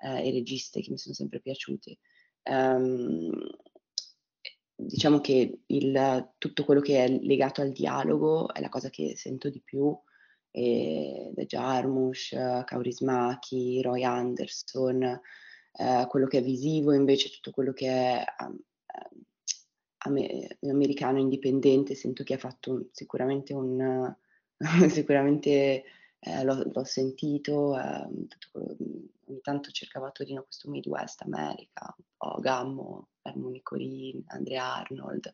eh, 0.04 0.28
e 0.28 0.32
registe 0.32 0.82
che 0.82 0.92
mi 0.92 0.98
sono 0.98 1.16
sempre 1.16 1.40
piaciuti. 1.40 1.98
Um, 2.46 3.32
diciamo 4.94 5.22
che 5.22 5.62
il, 5.66 6.34
tutto 6.38 6.64
quello 6.64 6.80
che 6.80 7.04
è 7.04 7.10
legato 7.10 7.62
al 7.62 7.72
dialogo 7.72 8.54
è 8.54 8.62
la 8.62 8.70
cosa 8.70 8.92
che 8.92 9.16
sento 9.16 9.50
di 9.50 9.60
più. 9.60 9.98
E 10.52 11.32
The 11.34 11.48
Jarmusch, 11.48 12.64
Kaurismäki, 12.64 13.82
Roy 13.82 14.04
Anderson, 14.04 15.02
eh, 15.02 16.06
quello 16.08 16.28
che 16.28 16.38
è 16.38 16.44
visivo 16.44 16.94
invece 16.94 17.32
tutto 17.32 17.50
quello 17.50 17.74
che 17.74 17.88
è 17.88 18.24
um, 18.42 18.60
um, 20.06 20.70
americano 20.70 21.18
indipendente, 21.18 21.96
sento 21.96 22.22
che 22.24 22.36
ha 22.36 22.38
fatto 22.38 22.90
sicuramente 22.92 23.56
un... 23.56 24.16
sicuramente 24.90 25.84
eh, 26.20 26.44
l'ho, 26.44 26.70
l'ho, 26.72 26.84
sentito, 26.84 27.76
eh, 27.80 28.08
quello, 28.52 28.76
ogni 29.26 29.42
tanto 29.42 29.72
cercava 29.72 30.10
a 30.10 30.12
Torino 30.12 30.44
questo 30.44 30.70
Midwest 30.70 31.24
America, 31.24 31.96
un 31.98 32.06
po' 32.16 32.40
Gammo, 32.40 33.08
Harmony 33.24 33.62
Corinne, 33.62 34.24
Andrea 34.28 34.76
Arnold, 34.76 35.34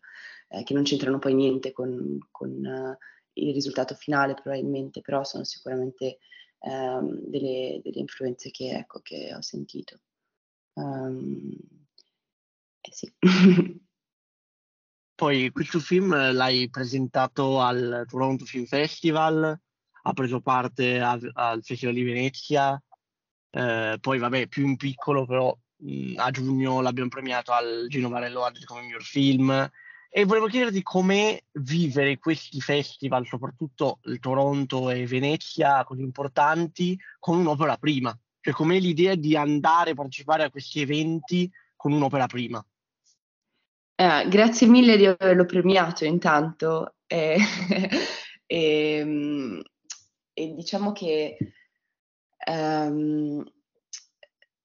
eh, 0.50 0.64
che 0.64 0.74
non 0.74 0.84
c'entrano 0.84 1.20
poi 1.20 1.34
niente 1.34 1.72
con, 1.72 2.18
con 2.32 2.50
uh, 2.50 2.98
il 3.34 3.54
risultato 3.54 3.96
finale 3.96 4.34
probabilmente, 4.34 5.02
però 5.02 5.24
sono 5.24 5.44
sicuramente 5.44 6.20
um, 6.60 7.20
delle, 7.26 7.82
delle, 7.84 8.00
influenze 8.00 8.52
che, 8.52 8.72
ecco, 8.72 9.02
che 9.02 9.34
ho 9.34 9.42
sentito. 9.42 10.00
Um, 10.74 11.52
eh 12.82 12.92
sì. 12.92 13.14
Poi 15.20 15.52
questo 15.52 15.80
film 15.80 16.16
l'hai 16.32 16.70
presentato 16.70 17.60
al 17.60 18.06
Toronto 18.08 18.46
Film 18.46 18.64
Festival, 18.64 19.60
ha 20.04 20.14
preso 20.14 20.40
parte 20.40 21.02
a, 21.02 21.20
al 21.34 21.62
Festival 21.62 21.94
di 21.94 22.04
Venezia, 22.04 22.82
eh, 23.50 23.98
poi 24.00 24.18
vabbè 24.18 24.48
più 24.48 24.66
in 24.66 24.78
piccolo 24.78 25.26
però 25.26 25.54
mh, 25.80 26.14
a 26.18 26.32
giugno 26.32 26.82
l'abbiamo 26.82 27.10
premiato 27.10 27.52
al 27.52 27.86
Gino 27.88 28.10
Varello 28.10 28.40
Awards 28.40 28.64
come 28.66 28.82
miglior 28.82 29.04
film 29.04 29.70
e 30.12 30.26
volevo 30.26 30.48
chiederti 30.48 30.82
come 30.82 31.44
vivere 31.52 32.18
questi 32.18 32.60
festival, 32.60 33.28
soprattutto 33.28 34.00
il 34.06 34.20
Toronto 34.20 34.90
e 34.90 35.06
Venezia 35.06 35.84
così 35.84 36.02
importanti, 36.02 36.98
con 37.20 37.38
un'opera 37.38 37.78
prima, 37.78 38.18
cioè 38.42 38.54
com'è 38.54 38.80
l'idea 38.80 39.14
di 39.14 39.36
andare 39.36 39.92
a 39.92 39.94
partecipare 39.94 40.44
a 40.44 40.50
questi 40.50 40.82
eventi 40.82 41.50
con 41.76 41.92
un'opera 41.92 42.26
prima. 42.26 42.64
Eh, 43.96 44.28
grazie 44.30 44.66
mille 44.66 44.98
di 44.98 45.06
averlo 45.06 45.46
premiato 45.46 46.06
intanto. 46.06 46.96
Eh, 47.06 47.38
e, 48.48 48.94
ehm, 48.96 49.62
e, 50.34 50.54
diciamo 50.56 50.92
che 50.92 51.38
um, 52.48 53.44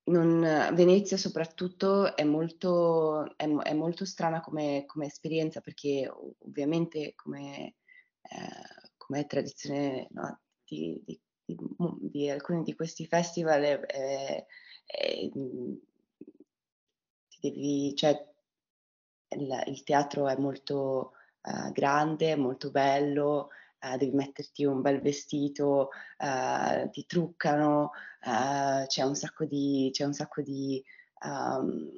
non, 0.05 0.41
Venezia 0.75 1.17
soprattutto 1.17 2.15
è 2.17 2.25
molto, 2.25 3.37
è, 3.37 3.49
è 3.49 3.75
molto 3.75 4.05
strana 4.05 4.41
come, 4.41 4.85
come, 4.87 5.07
esperienza 5.07 5.61
perché 5.61 6.11
ovviamente 6.41 7.15
come, 7.15 7.75
eh, 8.23 8.91
come 8.97 9.27
tradizione 9.27 10.09
no, 10.11 10.41
di, 10.65 11.01
di, 11.05 11.21
di, 11.45 11.57
di, 12.01 12.31
alcuni 12.31 12.63
di 12.63 12.75
questi 12.75 13.07
festival 13.07 13.63
è, 13.63 14.47
ti 17.29 17.39
devi, 17.41 17.95
cioè, 17.97 18.33
il, 19.29 19.63
il 19.67 19.83
teatro 19.85 20.29
è 20.29 20.37
molto 20.37 21.13
uh, 21.43 21.73
grande, 21.73 22.37
molto 22.37 22.71
bello, 22.71 23.49
uh, 23.93 23.97
devi 23.97 24.15
metterti 24.15 24.65
un 24.65 24.81
bel 24.81 25.01
vestito, 25.01 25.91
uh, 26.19 26.89
ti 26.91 27.05
truccano, 27.07 27.91
c'è 28.21 29.03
un 29.03 29.15
sacco 29.15 29.45
di... 29.45 29.91
C'è 29.93 30.05
un 30.05 30.15
sacco 30.15 30.41
di 30.41 30.83
um, 31.25 31.91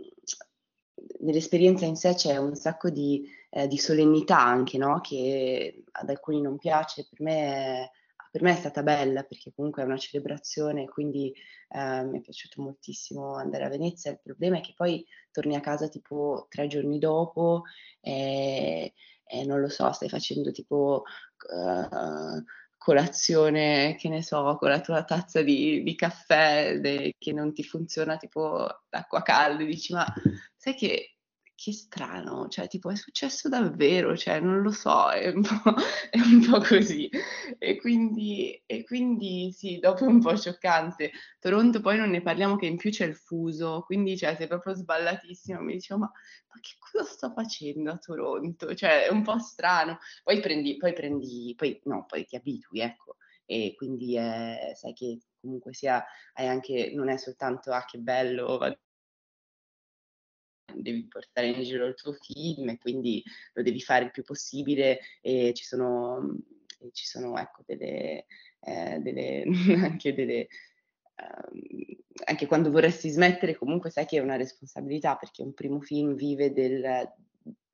nell'esperienza 1.20 1.84
in 1.84 1.96
sé 1.96 2.14
c'è 2.14 2.36
un 2.36 2.54
sacco 2.54 2.90
di, 2.90 3.28
eh, 3.50 3.66
di 3.66 3.78
solennità 3.78 4.38
anche, 4.38 4.78
no? 4.78 5.00
che 5.00 5.84
ad 5.92 6.08
alcuni 6.08 6.40
non 6.40 6.58
piace, 6.58 7.06
per 7.08 7.20
me 7.20 7.34
è, 7.34 7.90
per 8.30 8.42
me 8.42 8.52
è 8.52 8.56
stata 8.56 8.82
bella 8.82 9.22
perché 9.22 9.52
comunque 9.54 9.82
è 9.82 9.86
una 9.86 9.96
celebrazione, 9.96 10.86
quindi 10.86 11.32
eh, 11.68 12.04
mi 12.04 12.18
è 12.18 12.20
piaciuto 12.20 12.62
moltissimo 12.62 13.34
andare 13.36 13.64
a 13.64 13.68
Venezia. 13.68 14.10
Il 14.10 14.20
problema 14.22 14.58
è 14.58 14.60
che 14.60 14.74
poi 14.76 15.04
torni 15.30 15.54
a 15.56 15.60
casa 15.60 15.88
tipo 15.88 16.46
tre 16.48 16.66
giorni 16.66 16.98
dopo 16.98 17.62
e, 18.00 18.92
e 19.26 19.44
non 19.44 19.60
lo 19.60 19.68
so, 19.68 19.90
stai 19.92 20.08
facendo 20.08 20.50
tipo 20.52 21.02
uh, 21.50 22.44
colazione, 22.76 23.96
che 23.98 24.08
ne 24.08 24.22
so, 24.22 24.56
con 24.58 24.68
la 24.68 24.80
tua 24.80 25.02
tazza 25.04 25.42
di, 25.42 25.82
di 25.82 25.94
caffè 25.96 26.78
de, 26.78 27.14
che 27.18 27.32
non 27.32 27.52
ti 27.52 27.64
funziona 27.64 28.16
tipo 28.16 28.66
l'acqua 28.90 29.22
calda 29.22 29.64
dici 29.64 29.92
ma 29.92 30.06
sai 30.56 30.74
che 30.74 31.15
che 31.56 31.72
strano, 31.72 32.48
cioè 32.48 32.68
tipo 32.68 32.90
è 32.90 32.96
successo 32.96 33.48
davvero, 33.48 34.14
cioè 34.16 34.40
non 34.40 34.60
lo 34.60 34.70
so, 34.70 35.10
è 35.10 35.28
un 35.30 35.40
po', 35.42 35.74
è 36.10 36.18
un 36.20 36.46
po 36.48 36.60
così. 36.60 37.08
E 37.58 37.76
quindi, 37.78 38.62
e 38.66 38.84
quindi 38.84 39.50
sì, 39.52 39.78
dopo 39.78 40.04
è 40.04 40.06
un 40.06 40.20
po' 40.20 40.36
scioccante. 40.36 41.10
Toronto 41.40 41.80
poi 41.80 41.96
non 41.96 42.10
ne 42.10 42.20
parliamo 42.20 42.56
che 42.56 42.66
in 42.66 42.76
più 42.76 42.90
c'è 42.90 43.06
il 43.06 43.16
fuso, 43.16 43.82
quindi 43.86 44.16
cioè 44.18 44.36
sei 44.36 44.46
proprio 44.46 44.74
sballatissimo, 44.74 45.60
mi 45.62 45.72
dicevo 45.72 46.00
ma, 46.00 46.06
ma 46.06 46.60
che 46.60 46.74
cosa 46.78 47.04
sto 47.04 47.32
facendo 47.32 47.90
a 47.90 47.96
Toronto? 47.98 48.74
Cioè 48.74 49.06
è 49.06 49.10
un 49.10 49.22
po' 49.22 49.38
strano. 49.38 49.98
Poi 50.22 50.40
prendi, 50.40 50.76
poi 50.76 50.92
prendi, 50.92 51.54
poi 51.56 51.80
no, 51.84 52.04
poi 52.06 52.24
ti 52.26 52.36
abitui, 52.36 52.80
ecco. 52.80 53.16
E 53.46 53.74
quindi 53.76 54.16
eh, 54.16 54.72
sai 54.74 54.92
che 54.92 55.20
comunque 55.40 55.72
sia, 55.72 56.04
hai 56.34 56.48
anche, 56.48 56.92
non 56.94 57.08
è 57.08 57.16
soltanto 57.16 57.72
ah 57.72 57.84
che 57.84 57.98
bello, 57.98 58.58
vado 58.58 58.78
devi 60.82 61.06
portare 61.06 61.48
in 61.48 61.62
giro 61.62 61.86
il 61.86 61.94
tuo 61.94 62.12
film 62.12 62.68
e 62.68 62.78
quindi 62.78 63.22
lo 63.52 63.62
devi 63.62 63.80
fare 63.80 64.04
il 64.04 64.10
più 64.10 64.22
possibile 64.22 65.00
e 65.20 65.52
ci 65.54 65.64
sono, 65.64 66.36
e 66.80 66.90
ci 66.92 67.06
sono 67.06 67.36
ecco, 67.36 67.62
delle, 67.66 68.26
eh, 68.60 68.98
delle 69.00 69.44
anche 69.84 70.14
delle... 70.14 70.48
Um, 71.16 71.96
anche 72.24 72.46
quando 72.46 72.70
vorresti 72.70 73.08
smettere 73.08 73.56
comunque 73.56 73.90
sai 73.90 74.04
che 74.04 74.18
è 74.18 74.20
una 74.20 74.36
responsabilità 74.36 75.16
perché 75.16 75.42
un 75.42 75.54
primo 75.54 75.80
film 75.80 76.14
vive 76.14 76.52
del, 76.52 77.10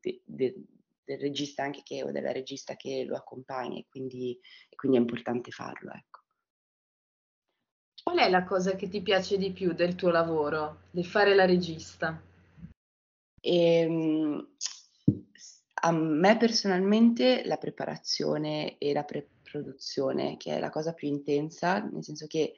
de, 0.00 0.22
de, 0.24 0.64
del 1.04 1.18
regista 1.18 1.62
anche 1.62 1.82
che, 1.84 2.02
o 2.02 2.10
della 2.10 2.32
regista 2.32 2.76
che 2.76 3.04
lo 3.04 3.16
accompagna 3.16 3.78
e 3.78 3.86
quindi, 3.88 4.38
quindi 4.74 4.96
è 4.96 5.00
importante 5.00 5.50
farlo. 5.50 5.92
Ecco. 5.92 6.20
Qual 8.02 8.18
è 8.18 8.28
la 8.28 8.44
cosa 8.44 8.74
che 8.74 8.88
ti 8.88 9.00
piace 9.00 9.36
di 9.38 9.52
più 9.52 9.74
del 9.74 9.94
tuo 9.94 10.10
lavoro, 10.10 10.82
del 10.90 11.04
fare 11.04 11.34
la 11.34 11.44
regista? 11.44 12.20
E, 13.42 13.80
ehm, 13.80 14.48
a 15.84 15.90
me 15.90 16.36
personalmente 16.36 17.42
la 17.44 17.56
preparazione 17.56 18.78
e 18.78 18.92
la 18.92 19.02
preproduzione, 19.02 20.36
che 20.36 20.56
è 20.56 20.60
la 20.60 20.70
cosa 20.70 20.92
più 20.92 21.08
intensa, 21.08 21.80
nel 21.80 22.04
senso 22.04 22.26
che 22.28 22.54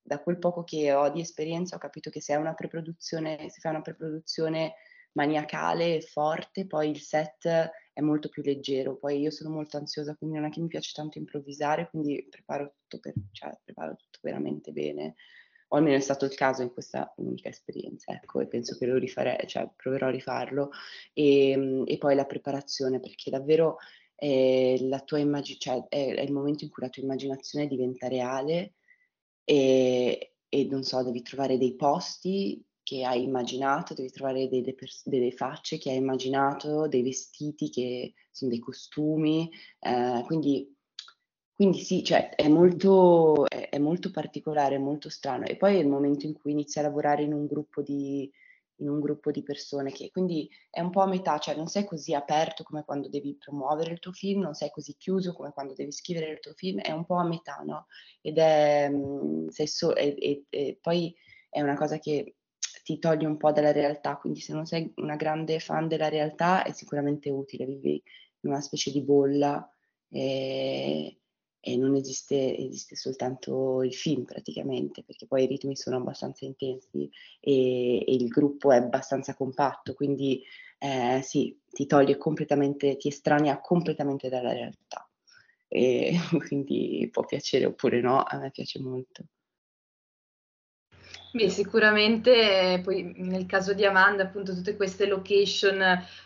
da 0.00 0.20
quel 0.20 0.38
poco 0.38 0.62
che 0.62 0.92
ho 0.92 1.10
di 1.10 1.20
esperienza 1.20 1.76
ho 1.76 1.80
capito 1.80 2.08
che 2.08 2.20
se, 2.20 2.36
una 2.36 2.54
preproduzione, 2.54 3.48
se 3.50 3.60
fai 3.60 3.72
una 3.72 3.82
preproduzione 3.82 4.74
maniacale 5.12 5.96
e 5.96 6.00
forte, 6.00 6.66
poi 6.66 6.90
il 6.90 7.00
set 7.00 7.46
è 7.92 8.00
molto 8.00 8.28
più 8.28 8.42
leggero. 8.42 8.96
Poi 8.96 9.18
io 9.20 9.32
sono 9.32 9.50
molto 9.50 9.76
ansiosa, 9.76 10.14
quindi 10.14 10.36
non 10.36 10.46
è 10.46 10.50
che 10.50 10.60
mi 10.60 10.68
piace 10.68 10.92
tanto 10.94 11.18
improvvisare, 11.18 11.90
quindi 11.90 12.24
preparo 12.30 12.74
tutto, 12.82 13.00
per, 13.00 13.14
cioè, 13.32 13.58
preparo 13.64 13.96
tutto 13.96 14.20
veramente 14.22 14.70
bene. 14.70 15.16
O 15.68 15.76
almeno 15.76 15.96
è 15.96 16.00
stato 16.00 16.24
il 16.24 16.34
caso 16.34 16.62
in 16.62 16.72
questa 16.72 17.12
unica 17.16 17.48
esperienza, 17.48 18.12
ecco, 18.12 18.40
e 18.40 18.46
penso 18.46 18.76
che 18.76 18.86
lo 18.86 18.96
rifarei, 18.96 19.46
cioè 19.46 19.68
proverò 19.76 20.06
a 20.06 20.10
rifarlo. 20.10 20.70
E, 21.12 21.84
e 21.86 21.98
poi 21.98 22.14
la 22.14 22.24
preparazione, 22.24 23.00
perché 23.00 23.30
davvero 23.30 23.76
eh, 24.16 24.78
la 24.82 25.00
tua 25.00 25.18
immagine, 25.18 25.58
cioè 25.58 25.86
è, 25.88 26.14
è, 26.14 26.22
il 26.22 26.32
momento 26.32 26.64
in 26.64 26.70
cui 26.70 26.82
la 26.82 26.88
tua 26.88 27.02
immaginazione 27.02 27.66
diventa 27.66 28.08
reale 28.08 28.74
e, 29.44 30.34
e 30.48 30.64
non 30.64 30.82
so, 30.82 31.02
devi 31.02 31.22
trovare 31.22 31.58
dei 31.58 31.76
posti 31.76 32.64
che 32.82 33.04
hai 33.04 33.22
immaginato, 33.22 33.94
devi 33.94 34.10
trovare 34.10 34.48
delle, 34.48 34.74
pers- 34.74 35.06
delle, 35.06 35.30
facce 35.30 35.78
che 35.78 35.90
hai 35.90 35.96
immaginato, 35.98 36.88
dei 36.88 37.02
vestiti 37.02 37.68
che 37.70 38.14
sono 38.30 38.50
dei 38.50 38.60
costumi, 38.60 39.50
eh, 39.80 40.22
quindi, 40.24 40.74
quindi, 41.58 41.80
sì, 41.80 42.04
cioè, 42.04 42.36
è, 42.36 42.46
molto, 42.46 43.44
è, 43.48 43.68
è, 43.70 43.78
molto, 43.78 44.12
particolare, 44.12 44.78
molto 44.78 45.08
strano. 45.08 45.44
E 45.44 45.56
poi 45.56 45.74
è 45.74 45.78
il 45.80 45.88
momento 45.88 46.24
in 46.24 46.38
cui 46.38 46.52
inizi 46.52 46.78
a 46.78 46.82
lavorare 46.82 47.24
in 47.24 47.32
un 47.32 47.46
gruppo 47.46 47.82
di, 47.82 48.30
un 48.76 49.00
gruppo 49.00 49.32
di 49.32 49.42
persone 49.42 49.90
che 49.90 50.12
quindi 50.12 50.48
è 50.70 50.80
un 50.80 50.90
po' 50.90 51.00
a 51.00 51.08
metà, 51.08 51.36
cioè 51.38 51.56
non 51.56 51.66
sei 51.66 51.84
così 51.84 52.14
aperto 52.14 52.62
come 52.62 52.84
quando 52.84 53.08
devi 53.08 53.36
promuovere 53.36 53.90
il 53.90 53.98
tuo 53.98 54.12
film, 54.12 54.42
non 54.42 54.54
sei 54.54 54.70
così 54.70 54.94
chiuso 54.96 55.32
come 55.32 55.50
quando 55.52 55.74
devi 55.74 55.90
scrivere 55.90 56.30
il 56.30 56.38
tuo 56.38 56.52
film, 56.52 56.78
è 56.78 56.92
un 56.92 57.04
po' 57.04 57.16
a 57.16 57.26
metà, 57.26 57.60
no? 57.66 57.86
Ed 58.20 58.38
è, 58.38 58.88
mm, 58.88 59.48
sei 59.48 59.66
so, 59.66 59.96
e, 59.96 60.14
e, 60.16 60.44
e 60.50 60.78
poi 60.80 61.12
è 61.50 61.60
una 61.60 61.74
cosa 61.74 61.98
che 61.98 62.36
ti 62.84 63.00
toglie 63.00 63.26
un 63.26 63.36
po' 63.36 63.50
dalla 63.50 63.72
realtà, 63.72 64.16
quindi 64.16 64.38
se 64.38 64.52
non 64.52 64.64
sei 64.64 64.92
una 64.98 65.16
grande 65.16 65.58
fan 65.58 65.88
della 65.88 66.08
realtà 66.08 66.62
è 66.62 66.70
sicuramente 66.70 67.30
utile, 67.30 67.64
vivi 67.66 68.00
in 68.42 68.50
una 68.50 68.60
specie 68.60 68.92
di 68.92 69.02
bolla 69.02 69.68
e, 70.08 71.17
e 71.60 71.76
non 71.76 71.94
esiste, 71.94 72.56
esiste, 72.56 72.96
soltanto 72.96 73.82
il 73.82 73.94
film 73.94 74.24
praticamente, 74.24 75.02
perché 75.02 75.26
poi 75.26 75.44
i 75.44 75.46
ritmi 75.46 75.76
sono 75.76 75.96
abbastanza 75.96 76.44
intensi 76.44 77.10
e, 77.40 77.98
e 77.98 78.14
il 78.14 78.28
gruppo 78.28 78.72
è 78.72 78.76
abbastanza 78.76 79.34
compatto, 79.34 79.94
quindi 79.94 80.42
eh, 80.78 81.20
sì, 81.22 81.58
ti 81.70 81.86
toglie 81.86 82.16
completamente, 82.16 82.96
ti 82.96 83.08
estranea 83.08 83.60
completamente 83.60 84.28
dalla 84.28 84.52
realtà. 84.52 85.08
E 85.68 86.12
quindi 86.46 87.08
può 87.12 87.24
piacere 87.24 87.66
oppure 87.66 88.00
no, 88.00 88.22
a 88.22 88.38
me 88.38 88.50
piace 88.50 88.80
molto. 88.80 89.24
Beh, 91.38 91.50
sicuramente 91.50 92.80
poi 92.82 93.12
nel 93.18 93.46
caso 93.46 93.72
di 93.72 93.84
Amanda, 93.84 94.24
appunto, 94.24 94.52
tutte 94.54 94.74
queste 94.74 95.06
location 95.06 95.80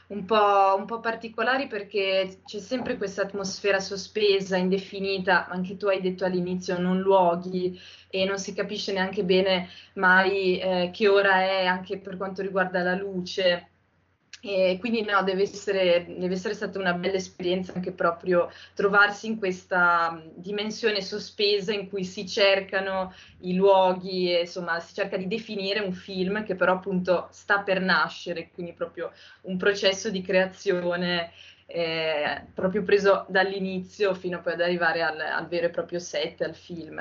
un 0.07 0.25
po', 0.25 0.75
un 0.79 0.87
po', 0.87 1.01
particolari 1.01 1.67
perché 1.67 2.41
c'è 2.47 2.59
sempre 2.59 2.97
questa 2.97 3.21
atmosfera 3.21 3.79
sospesa, 3.79 4.57
indefinita, 4.57 5.49
anche 5.49 5.77
tu 5.77 5.87
hai 5.87 6.01
detto 6.01 6.25
all'inizio, 6.25 6.79
non 6.79 6.99
luoghi 7.01 7.79
e 8.09 8.25
non 8.25 8.39
si 8.39 8.55
capisce 8.55 8.93
neanche 8.95 9.23
bene 9.23 9.69
mai 9.97 10.59
eh, 10.59 10.91
che 10.95 11.09
ora 11.09 11.43
è, 11.43 11.67
anche 11.67 11.99
per 11.99 12.17
quanto 12.17 12.41
riguarda 12.41 12.81
la 12.83 12.95
luce. 12.95 13.72
E 14.45 14.77
quindi 14.81 15.03
no, 15.03 15.23
deve 15.23 15.43
essere, 15.43 16.05
deve 16.19 16.35
essere, 16.35 16.55
stata 16.55 16.77
una 16.77 16.95
bella 16.95 17.15
esperienza 17.15 17.73
anche 17.75 17.93
proprio 17.93 18.51
trovarsi 18.75 19.29
in 19.29 19.39
questa 19.39 20.21
dimensione 20.35 21.01
sospesa 21.01 21.73
in 21.73 21.89
cui 21.89 22.03
si 22.03 22.27
cercano 22.27 23.15
i 23.43 23.55
luoghi, 23.55 24.35
e, 24.35 24.41
insomma 24.41 24.81
si 24.81 24.95
cerca 24.95 25.17
di 25.17 25.29
definire 25.29 25.79
un 25.79 25.93
film 25.93 26.43
che 26.43 26.57
però 26.57 26.73
appunto 26.73 27.29
sta 27.31 27.61
per 27.61 27.81
nascere, 27.81 28.51
quindi 28.53 28.73
proprio 28.73 29.13
un 29.43 29.57
processo 29.57 30.11
di 30.11 30.23
creazione 30.23 31.31
eh, 31.67 32.47
proprio 32.53 32.83
preso 32.83 33.25
dall'inizio 33.29 34.13
fino 34.15 34.41
poi 34.43 34.55
ad 34.55 34.61
arrivare 34.61 35.03
al, 35.03 35.21
al, 35.21 35.47
vero 35.47 35.67
e 35.67 35.71
proprio 35.71 35.99
set, 36.01 36.43
al 36.43 36.55
film. 36.55 36.99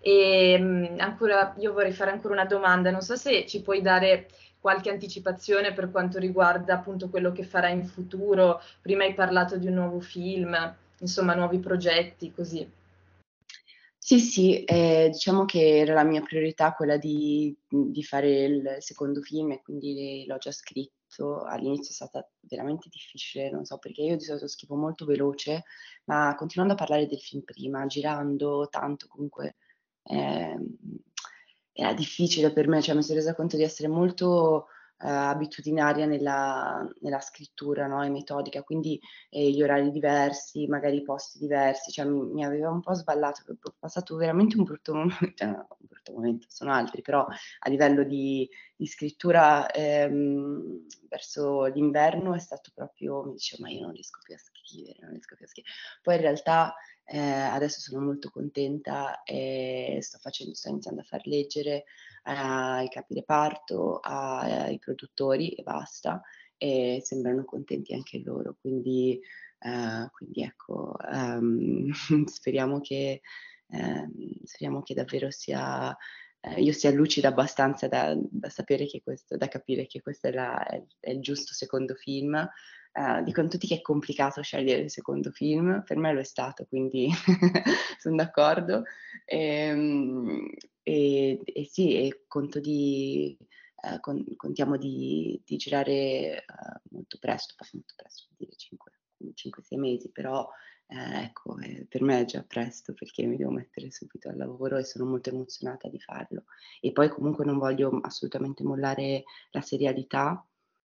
E 0.00 0.58
mh, 0.58 0.96
ancora, 0.98 1.54
io 1.58 1.72
vorrei 1.72 1.92
fare 1.92 2.10
ancora 2.12 2.32
una 2.34 2.46
domanda, 2.46 2.90
non 2.90 3.02
so 3.02 3.14
se 3.14 3.46
ci 3.46 3.62
puoi 3.62 3.80
dare 3.80 4.28
qualche 4.68 4.90
anticipazione 4.90 5.72
per 5.72 5.90
quanto 5.90 6.18
riguarda 6.18 6.74
appunto 6.74 7.08
quello 7.08 7.32
che 7.32 7.42
farà 7.42 7.70
in 7.70 7.86
futuro? 7.86 8.60
Prima 8.82 9.04
hai 9.04 9.14
parlato 9.14 9.56
di 9.56 9.66
un 9.66 9.72
nuovo 9.72 9.98
film, 9.98 10.54
insomma, 10.98 11.34
nuovi 11.34 11.58
progetti, 11.58 12.30
così. 12.34 12.70
Sì, 13.96 14.20
sì, 14.20 14.64
eh, 14.64 15.08
diciamo 15.10 15.46
che 15.46 15.78
era 15.78 15.94
la 15.94 16.04
mia 16.04 16.20
priorità 16.20 16.74
quella 16.74 16.98
di, 16.98 17.56
di, 17.66 18.04
fare 18.04 18.44
il 18.44 18.76
secondo 18.80 19.22
film 19.22 19.52
e 19.52 19.62
quindi 19.62 20.26
l'ho 20.26 20.36
già 20.36 20.52
scritto. 20.52 21.44
All'inizio 21.44 21.90
è 21.90 21.94
stata 21.94 22.28
veramente 22.40 22.90
difficile, 22.90 23.50
non 23.50 23.64
so 23.64 23.78
perché 23.78 24.02
io 24.02 24.18
di 24.18 24.24
solito 24.24 24.48
scrivo 24.48 24.76
molto 24.76 25.06
veloce, 25.06 25.64
ma 26.04 26.34
continuando 26.36 26.74
a 26.74 26.76
parlare 26.76 27.06
del 27.06 27.20
film 27.20 27.40
prima, 27.40 27.86
girando 27.86 28.68
tanto 28.70 29.06
comunque, 29.08 29.56
eh, 30.02 30.58
era 31.80 31.94
difficile 31.94 32.52
per 32.52 32.66
me, 32.66 32.82
cioè 32.82 32.96
mi 32.96 33.04
sono 33.04 33.18
resa 33.18 33.36
conto 33.36 33.56
di 33.56 33.62
essere 33.62 33.86
molto 33.86 34.66
eh, 35.00 35.08
abitudinaria 35.08 36.06
nella, 36.06 36.84
nella 37.02 37.20
scrittura 37.20 37.86
no? 37.86 38.02
e 38.02 38.10
metodica, 38.10 38.64
quindi 38.64 39.00
eh, 39.30 39.48
gli 39.52 39.62
orari 39.62 39.92
diversi, 39.92 40.66
magari 40.66 40.96
i 40.96 41.02
posti 41.04 41.38
diversi, 41.38 41.92
cioè 41.92 42.04
mi, 42.04 42.20
mi, 42.32 42.44
aveva 42.44 42.70
un 42.70 42.80
po' 42.80 42.94
sballato, 42.94 43.42
ho 43.48 43.74
passato 43.78 44.16
veramente 44.16 44.56
un 44.56 44.64
brutto 44.64 44.92
momento, 44.92 45.30
cioè, 45.36 45.46
no, 45.46 45.66
un 45.68 45.86
brutto 45.88 46.12
momento, 46.12 46.46
sono 46.50 46.72
altri, 46.72 47.00
però 47.00 47.24
a 47.24 47.68
livello 47.70 48.02
di, 48.02 48.48
di 48.74 48.86
scrittura 48.86 49.70
ehm, 49.70 50.84
verso 51.08 51.66
l'inverno 51.66 52.34
è 52.34 52.40
stato 52.40 52.72
proprio, 52.74 53.22
mi 53.22 53.34
dicevo 53.34 53.62
ma 53.62 53.70
io 53.70 53.82
non 53.82 53.92
riesco 53.92 54.18
più 54.24 54.34
a 54.34 54.38
scrivere, 54.38 54.57
non 55.00 55.10
riesco 55.10 55.34
più 55.36 55.44
a 55.44 55.48
scrivere. 55.48 55.74
Poi 56.02 56.14
in 56.14 56.20
realtà 56.20 56.74
eh, 57.04 57.18
adesso 57.18 57.80
sono 57.80 58.04
molto 58.04 58.30
contenta 58.30 59.22
e 59.22 59.98
sto, 60.00 60.18
facendo, 60.18 60.54
sto 60.54 60.68
iniziando 60.68 61.00
a 61.00 61.04
far 61.04 61.26
leggere 61.26 61.84
ai 62.24 62.88
capi 62.88 63.14
reparto, 63.14 63.98
ai 64.00 64.78
produttori 64.78 65.50
e 65.50 65.62
basta, 65.62 66.20
e 66.56 67.00
sembrano 67.02 67.44
contenti 67.44 67.94
anche 67.94 68.20
loro. 68.24 68.56
Quindi, 68.60 69.18
eh, 69.58 70.08
quindi 70.12 70.42
ecco, 70.42 70.94
um, 71.10 71.90
speriamo, 72.26 72.80
che, 72.80 73.22
eh, 73.68 74.08
speriamo 74.44 74.82
che 74.82 74.94
davvero 74.94 75.30
sia 75.30 75.96
eh, 76.40 76.60
io 76.60 76.72
sia 76.72 76.90
lucida 76.92 77.28
abbastanza 77.28 77.88
da, 77.88 78.14
da, 78.16 78.48
sapere 78.48 78.86
che 78.86 79.02
questo, 79.02 79.36
da 79.36 79.48
capire 79.48 79.86
che 79.86 80.00
questo 80.00 80.28
è, 80.28 80.32
la, 80.32 80.64
è 81.00 81.10
il 81.10 81.20
giusto 81.20 81.52
secondo 81.52 81.94
film. 81.94 82.48
Uh, 82.98 83.22
dicono 83.22 83.46
tutti 83.46 83.68
che 83.68 83.76
è 83.76 83.80
complicato 83.80 84.42
scegliere 84.42 84.82
il 84.82 84.90
secondo 84.90 85.30
film, 85.30 85.84
per 85.86 85.96
me 85.98 86.12
lo 86.12 86.18
è 86.18 86.24
stato, 86.24 86.66
quindi 86.66 87.08
sono 87.96 88.16
d'accordo. 88.16 88.82
E, 89.24 89.38
ehm, 89.38 90.50
e, 90.82 91.40
e, 91.44 91.64
sì, 91.64 91.94
e 91.94 92.24
conto 92.26 92.58
di, 92.58 93.38
uh, 93.82 94.00
con, 94.00 94.24
contiamo 94.34 94.76
di, 94.76 95.40
di 95.44 95.56
girare 95.56 96.44
uh, 96.44 96.94
molto 96.96 97.18
presto, 97.20 97.54
molto 97.72 97.94
presto, 97.94 98.26
dire 98.36 98.50
5-6 99.32 99.78
mesi, 99.78 100.10
però 100.10 100.48
ecco, 100.88 101.58
eh, 101.58 101.86
per 101.88 102.02
me 102.02 102.20
è 102.20 102.24
già 102.24 102.42
presto 102.42 102.94
perché 102.94 103.26
mi 103.26 103.36
devo 103.36 103.50
mettere 103.50 103.90
subito 103.90 104.30
al 104.30 104.38
lavoro 104.38 104.76
e 104.76 104.84
sono 104.84 105.04
molto 105.04 105.28
emozionata 105.30 105.88
di 105.88 106.00
farlo. 106.00 106.44
E 106.80 106.92
poi 106.92 107.08
comunque 107.10 107.44
non 107.44 107.58
voglio 107.58 107.90
assolutamente 108.02 108.64
mollare 108.64 109.24
la 109.50 109.60
serialità, 109.60 110.47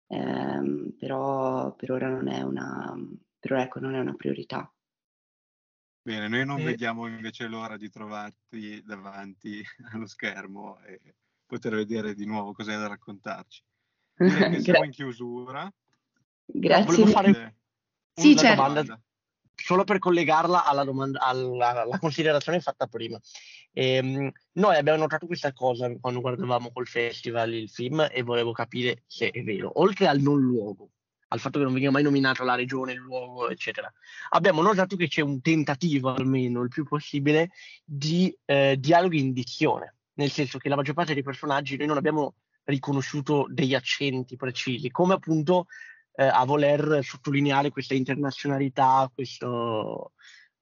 ehm, 0.10 0.96
però 0.98 1.74
per 1.76 1.92
ora 1.92 2.10
non 2.10 2.28
è 2.28 2.42
una, 2.42 2.96
però 3.40 3.60
ecco, 3.60 3.80
non 3.80 3.96
è 3.96 4.00
una 4.00 4.14
priorità. 4.14 4.72
Bene, 6.02 6.28
noi 6.28 6.46
non 6.46 6.60
e... 6.60 6.64
vediamo 6.64 7.08
invece 7.08 7.48
l'ora 7.48 7.78
di 7.78 7.90
trovarti 7.90 8.82
davanti 8.84 9.62
allo 9.94 10.08
schermo 10.08 10.80
e 10.82 11.16
poter 11.46 11.76
vedere 11.76 12.14
di 12.14 12.26
nuovo 12.26 12.54
cosa 12.54 12.72
hai 12.72 12.80
da 12.80 12.88
raccontarci. 12.88 13.64
Direi 14.16 14.52
che 14.52 14.60
siamo 14.62 14.84
in 14.84 14.92
chiusura. 14.92 15.72
Grazie. 16.46 16.86
Volevo 16.86 17.06
fare 17.08 17.56
sì, 18.14 18.36
certo. 18.36 18.56
domanda 18.56 19.02
solo 19.64 19.84
per 19.84 20.00
collegarla 20.00 20.66
alla, 20.66 20.84
domanda, 20.84 21.20
alla, 21.22 21.82
alla 21.82 22.00
considerazione 22.00 22.60
fatta 22.60 22.88
prima. 22.88 23.20
Ehm, 23.74 24.32
noi 24.54 24.76
abbiamo 24.76 25.00
notato 25.00 25.26
questa 25.26 25.54
cosa 25.54 25.92
quando 26.00 26.22
guardavamo 26.22 26.72
col 26.72 26.88
festival 26.88 27.54
il 27.54 27.70
film 27.70 28.08
e 28.12 28.24
volevo 28.24 28.52
capire 28.52 29.04
se 29.08 29.30
è 29.30 29.44
vero. 29.44 29.80
Oltre 29.80 30.08
al 30.08 30.20
non 30.20 30.40
luogo, 30.40 30.92
al 31.30 31.40
fatto 31.40 31.60
che 31.60 31.64
non 31.64 31.74
veniva 31.74 31.92
mai 31.92 32.04
nominato 32.04 32.44
la 32.44 32.56
regione, 32.56 32.94
il 32.94 33.00
luogo, 33.00 33.50
eccetera, 33.50 33.92
abbiamo 34.30 34.62
notato 34.62 34.96
che 34.96 35.08
c'è 35.08 35.22
un 35.22 35.42
tentativo, 35.42 36.14
almeno 36.14 36.62
il 36.62 36.70
più 36.70 36.86
possibile, 36.86 37.52
di 37.84 38.36
eh, 38.46 38.76
dialoghi 38.80 39.20
in 39.20 39.34
dizione, 39.34 39.96
nel 40.14 40.32
senso 40.32 40.58
che 40.58 40.70
la 40.70 40.76
maggior 40.76 40.96
parte 40.96 41.14
dei 41.14 41.24
personaggi 41.24 41.78
noi 41.78 41.88
non 41.88 41.98
abbiamo 41.98 42.36
riconosciuto 42.64 43.48
degli 43.50 43.74
accenti 43.74 44.36
precisi, 44.36 44.92
come 44.92 45.14
appunto 45.14 45.68
eh, 46.20 46.26
a 46.26 46.44
voler 46.44 47.00
sottolineare 47.02 47.70
questa 47.70 47.94
internazionalità, 47.94 49.10
questa 49.14 49.48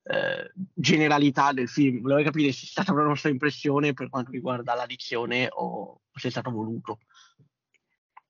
eh, 0.03 0.51
generalità 0.71 1.51
del 1.51 1.67
film. 1.67 2.01
Volevo 2.01 2.21
capire 2.21 2.51
se 2.51 2.65
è 2.65 2.69
stata 2.69 2.91
una 2.91 3.05
nostra 3.05 3.31
impressione 3.31 3.93
per 3.93 4.09
quanto 4.09 4.29
riguarda 4.29 4.75
l'addizione 4.75 5.47
o 5.51 6.01
se 6.13 6.27
è 6.27 6.31
stato 6.31 6.51
voluto. 6.51 6.99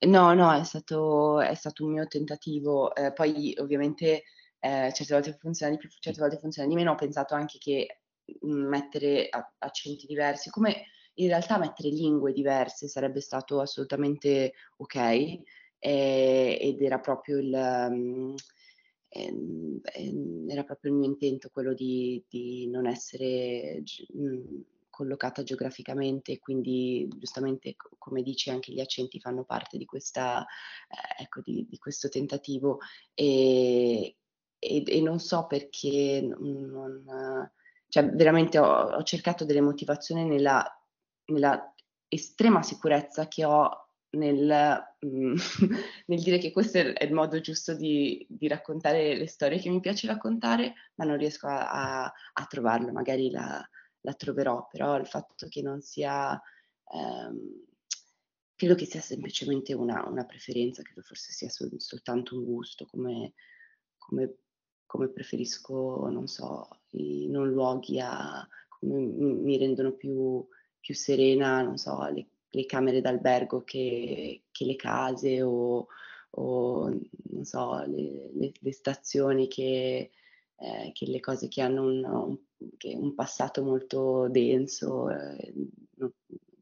No, 0.08 0.34
no, 0.34 0.54
è 0.54 0.64
stato, 0.64 1.42
è 1.42 1.54
stato 1.54 1.84
un 1.84 1.94
mio 1.94 2.08
tentativo. 2.08 2.96
Eh, 2.96 3.12
poi 3.12 3.54
ovviamente 3.60 4.24
eh, 4.60 4.94
certe 4.94 5.14
volte 5.14 5.38
funziona 5.38 5.74
di 5.74 5.78
più, 5.80 5.90
certe 6.00 6.22
volte 6.22 6.40
funziona 6.40 6.70
di 6.70 6.76
meno. 6.76 6.92
Ho 6.92 6.96
pensato 6.96 7.36
anche 7.36 7.58
che 7.58 8.04
mm, 8.46 8.68
mettere 8.68 9.28
accenti 9.58 10.06
diversi, 10.06 10.50
come 10.50 10.86
in 11.16 11.28
realtà 11.28 11.58
mettere 11.58 11.90
lingue 11.90 12.32
diverse 12.32 12.88
sarebbe 12.88 13.20
stato 13.20 13.60
assolutamente 13.60 14.54
ok, 14.78 15.42
eh, 15.80 16.58
ed 16.62 16.82
era 16.82 17.00
proprio 17.00 17.38
il... 17.38 17.54
Um, 17.54 18.36
era 20.48 20.64
proprio 20.64 20.92
il 20.92 20.98
mio 20.98 21.08
intento 21.08 21.50
quello 21.50 21.74
di, 21.74 22.24
di 22.28 22.70
non 22.70 22.86
essere 22.86 23.82
mh, 24.14 24.60
collocata 24.90 25.44
geograficamente 25.44 26.40
quindi 26.40 27.08
giustamente 27.18 27.76
come 27.98 28.22
dici 28.22 28.50
anche 28.50 28.72
gli 28.72 28.80
accenti 28.80 29.20
fanno 29.20 29.44
parte 29.44 29.78
di, 29.78 29.86
questa, 29.86 30.42
eh, 30.44 31.24
ecco, 31.24 31.42
di, 31.42 31.68
di 31.70 31.78
questo 31.78 32.10
tentativo. 32.10 32.80
E, 33.14 34.18
e, 34.60 34.84
e, 34.86 35.02
non 35.02 35.20
so 35.20 35.46
perché 35.46 36.22
non, 36.22 37.52
cioè 37.88 38.10
veramente 38.10 38.58
ho, 38.58 38.66
ho 38.66 39.04
cercato 39.04 39.46
delle 39.46 39.62
motivazioni 39.62 40.26
nella, 40.26 40.66
nella 41.26 41.74
estrema 42.08 42.64
sicurezza 42.64 43.28
che 43.28 43.46
ho 43.46 43.87
nel, 44.12 44.84
mm, 45.06 45.36
nel, 46.08 46.22
dire 46.22 46.38
che 46.38 46.52
questo 46.52 46.78
è 46.78 47.04
il 47.04 47.14
modo 47.14 47.40
giusto 47.40 47.74
di, 47.76 48.26
di, 48.30 48.48
raccontare 48.48 49.16
le 49.18 49.28
storie 49.28 49.60
che 49.60 49.70
mi 49.70 49.80
piace 49.80 50.08
raccontare, 50.08 50.74
ma 50.96 51.06
non 51.06 51.18
riesco 51.18 51.48
a, 51.48 52.04
a, 52.06 52.14
a 52.34 52.46
trovarlo, 52.46 52.92
magari 52.92 53.30
la, 53.30 53.68
la 54.02 54.14
troverò, 54.14 54.68
però 54.70 54.98
il 54.98 55.08
fatto 55.08 55.48
che 55.48 55.62
non 55.62 55.82
sia, 55.82 56.42
ehm, 56.94 57.66
credo 58.56 58.76
che 58.76 58.86
sia 58.86 59.02
semplicemente 59.02 59.74
una, 59.74 60.08
una, 60.08 60.26
preferenza, 60.26 60.82
credo 60.82 61.02
forse 61.02 61.32
sia 61.32 61.50
sol, 61.50 61.72
soltanto 61.78 62.36
un 62.36 62.46
gusto, 62.46 62.86
come, 62.86 63.34
come, 63.98 64.38
come, 64.86 65.10
preferisco, 65.10 66.08
non 66.10 66.28
so, 66.28 66.68
i 66.92 67.28
non 67.30 67.50
luoghi 67.50 68.00
a, 68.00 68.48
come 68.70 69.00
mi 69.00 69.58
rendono 69.58 69.92
più, 69.92 70.48
più 70.80 70.96
serena, 70.96 71.62
non 71.62 71.78
so, 71.78 72.02
le, 72.10 72.30
le 72.58 72.66
camere 72.66 73.02
d'albergo 73.02 73.64
che, 73.64 74.44
che, 74.52 74.66
le 74.66 74.76
case 74.76 75.42
o, 75.42 75.88
o 76.32 77.00
so, 77.44 77.84
le, 77.86 78.32
le, 78.34 78.52
le 78.60 78.72
stazioni 78.72 79.48
che 79.48 80.12
eh, 80.60 80.92
che 80.92 81.06
le 81.06 81.20
cose 81.20 81.48
che 81.48 81.62
hanno 81.62 81.84
un, 81.84 82.04
un, 82.04 82.38
che 82.78 82.96
un 82.96 83.14
passato 83.14 83.64
molto 83.64 84.28
denso, 84.28 85.10
eh, 85.10 85.54
non, 85.96 86.12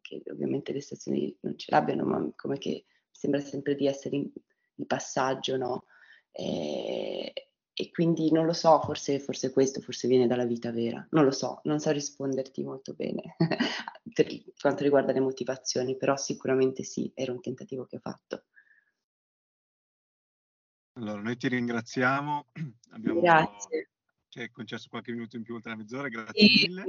che 0.02 0.22
ovviamente 0.30 0.74
le 0.74 0.82
stazioni 0.82 1.36
non 1.42 1.58
ce 1.58 1.68
l'abbiano, 1.72 2.04
ma 2.04 2.32
come 2.36 2.58
che 2.58 2.86
sembra 3.10 3.40
sempre 3.40 3.76
di 3.76 3.88
essere 3.88 4.18
in, 4.18 4.30
di 4.74 4.86
passaggio, 4.86 5.56
no? 5.56 5.86
E, 6.32 7.45
e, 7.76 7.92
quindi 7.92 8.32
non 8.32 8.46
lo 8.46 8.54
so, 8.54 8.80
forse, 8.82 9.20
forse 9.20 9.52
questo, 9.52 9.82
forse 9.82 10.08
viene 10.08 10.28
dalla 10.28 10.46
vita 10.46 10.72
vera, 10.72 11.06
non 11.12 11.26
lo 11.26 11.32
so, 11.32 11.60
non 11.66 11.80
so 11.80 11.92
risponderti 11.92 12.64
molto 12.64 12.94
bene 12.94 13.36
per 14.14 14.28
quanto 14.60 14.84
riguarda 14.84 15.12
le 15.12 15.20
motivazioni, 15.20 15.98
però 15.98 16.16
sicuramente 16.16 16.84
sì, 16.84 17.12
era 17.14 17.32
un 17.32 17.42
tentativo 17.42 17.86
che 17.86 17.98
ho 17.98 18.00
fatto. 18.00 18.46
Allora, 20.98 21.22
noi 21.22 21.36
ti 21.36 21.50
ringraziamo. 21.50 22.48
Abbiamo 22.92 23.20
grazie. 23.20 23.90
Ci 24.30 24.40
hai 24.40 24.50
concesso 24.50 24.88
qualche 24.90 25.12
minuto 25.12 25.36
in 25.36 25.44
più 25.44 25.56
oltre 25.56 25.72
la 25.72 25.78
mezz'ora, 25.78 26.08
grazie 26.08 26.48
sì, 26.48 26.68
mille. 26.68 26.84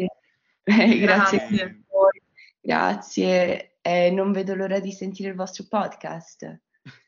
Eh, 0.62 0.98
grazie. 1.00 1.38
grazie. 1.48 1.84
Grazie. 2.60 3.78
Eh, 3.80 4.10
non 4.10 4.32
vedo 4.32 4.54
l'ora 4.54 4.80
di 4.80 4.90
sentire 4.90 5.30
il 5.30 5.36
vostro 5.36 5.64
podcast. 5.68 6.60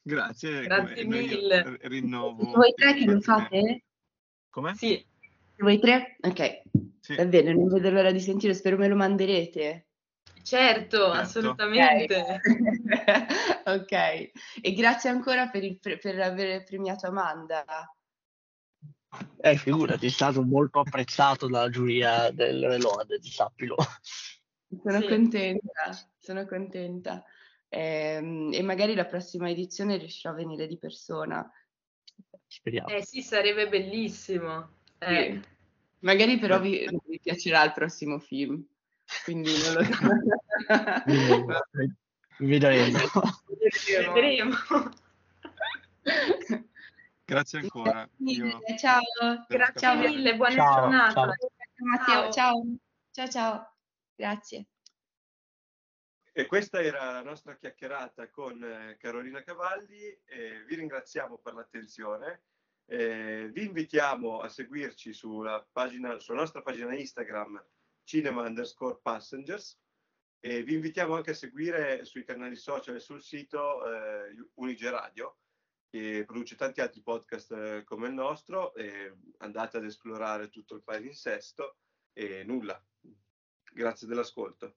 Grazie. 0.03 0.63
Grazie 0.63 1.05
mille. 1.05 1.79
Rinnovo. 1.83 2.53
Voi 2.53 2.73
tre 2.75 2.95
che 2.95 3.05
lo 3.05 3.21
fate? 3.21 3.85
Come? 4.51 4.75
Sì. 4.75 5.05
Voi 5.59 5.79
tre? 5.79 6.17
Ok. 6.21 6.63
Sì. 7.01 7.15
Va 7.17 7.25
bene, 7.25 7.55
non 7.55 7.69
vedo 7.69 7.91
l'ora 7.91 8.13
di 8.13 8.21
sentire, 8.21 8.55
spero 8.55 8.77
me 8.77 8.89
lo 8.89 8.97
manderete. 8.97 9.87
Certo, 10.43 10.97
certo. 10.97 11.11
assolutamente. 11.13 12.41
Okay. 13.65 14.31
ok, 14.33 14.63
e 14.63 14.73
grazie 14.73 15.11
ancora 15.11 15.49
per, 15.49 15.65
il, 15.65 15.79
per 15.79 16.21
aver 16.21 16.65
premiato 16.65 17.07
Amanda. 17.07 17.65
Eh, 19.41 19.57
figurati, 19.57 20.07
è 20.07 20.11
stato 20.11 20.43
molto 20.43 20.81
apprezzato 20.81 21.49
dalla 21.49 21.71
giuria 21.71 22.31
del 22.31 22.67
Reload, 22.67 23.19
sappilo. 23.21 23.77
Sono 24.83 25.01
sì. 25.01 25.07
contenta, 25.07 26.11
sono 26.19 26.47
contenta. 26.47 27.25
Eh, 27.69 28.49
e 28.53 28.63
magari 28.63 28.95
la 28.95 29.07
prossima 29.07 29.51
edizione 29.51 29.97
riuscirò 29.97 30.33
a 30.33 30.37
venire 30.37 30.67
di 30.67 30.79
persona. 30.79 31.51
Speriamo. 32.47 32.89
Eh 32.89 33.05
sì, 33.05 33.23
sarebbe 33.23 33.69
bellissimo. 33.69 34.77
Eh. 34.99 35.33
Sì. 35.33 35.57
Magari 36.01 36.39
però 36.39 36.61
vi, 36.61 36.89
vi 37.07 37.21
piacerà 37.21 37.65
il 37.65 37.73
prossimo 37.73 38.19
film 38.19 38.65
quindi 39.25 39.53
non 39.63 39.75
lo 39.75 39.85
so. 39.85 39.93
Vedremo. 42.39 42.95
Vedremo. 44.15 44.57
Grazie 47.25 47.59
ancora. 47.59 48.09
Io... 48.19 48.61
Ciao, 48.79 49.01
grazie 49.49 49.97
mille, 49.97 50.37
buona 50.37 50.55
ciao, 50.55 50.75
giornata. 50.75 51.13
Ciao. 51.13 51.35
Matteo, 51.79 52.33
ciao. 52.33 52.63
ciao, 53.13 53.29
ciao, 53.29 53.75
grazie. 54.15 54.67
E 56.39 56.47
questa 56.47 56.81
era 56.81 57.11
la 57.11 57.23
nostra 57.25 57.57
chiacchierata 57.57 58.31
con 58.31 58.63
eh, 58.63 58.97
Carolina 58.97 59.43
Cavalli. 59.43 60.17
Vi 60.69 60.75
ringraziamo 60.77 61.39
per 61.39 61.55
l'attenzione. 61.55 62.45
Eh, 62.87 63.51
vi 63.53 63.65
invitiamo 63.65 64.39
a 64.39 64.49
seguirci 64.49 65.13
sulla, 65.13 65.69
pagina, 65.73 66.21
sulla 66.21 66.39
nostra 66.39 66.63
pagina 66.63 66.95
Instagram 66.95 67.61
cinema 68.05 68.43
underscore 68.43 69.01
passengers 69.03 69.81
e 70.39 70.63
vi 70.63 70.75
invitiamo 70.75 71.17
anche 71.17 71.33
a 71.33 71.35
seguire 71.35 72.05
sui 72.05 72.23
canali 72.23 72.55
social 72.55 72.95
e 72.95 73.01
sul 73.01 73.21
sito 73.21 73.85
eh, 73.85 74.37
Unige 74.55 74.91
Radio 74.91 75.39
che 75.91 76.23
produce 76.25 76.55
tanti 76.55 76.81
altri 76.81 77.03
podcast 77.03 77.51
eh, 77.51 77.83
come 77.83 78.07
il 78.07 78.15
nostro 78.15 78.75
andate 79.39 79.79
ad 79.79 79.85
esplorare 79.85 80.51
tutto 80.51 80.77
il 80.77 80.85
palinsesto 80.85 81.79
e 82.13 82.45
nulla. 82.45 82.81
Grazie 83.73 84.07
dell'ascolto. 84.07 84.77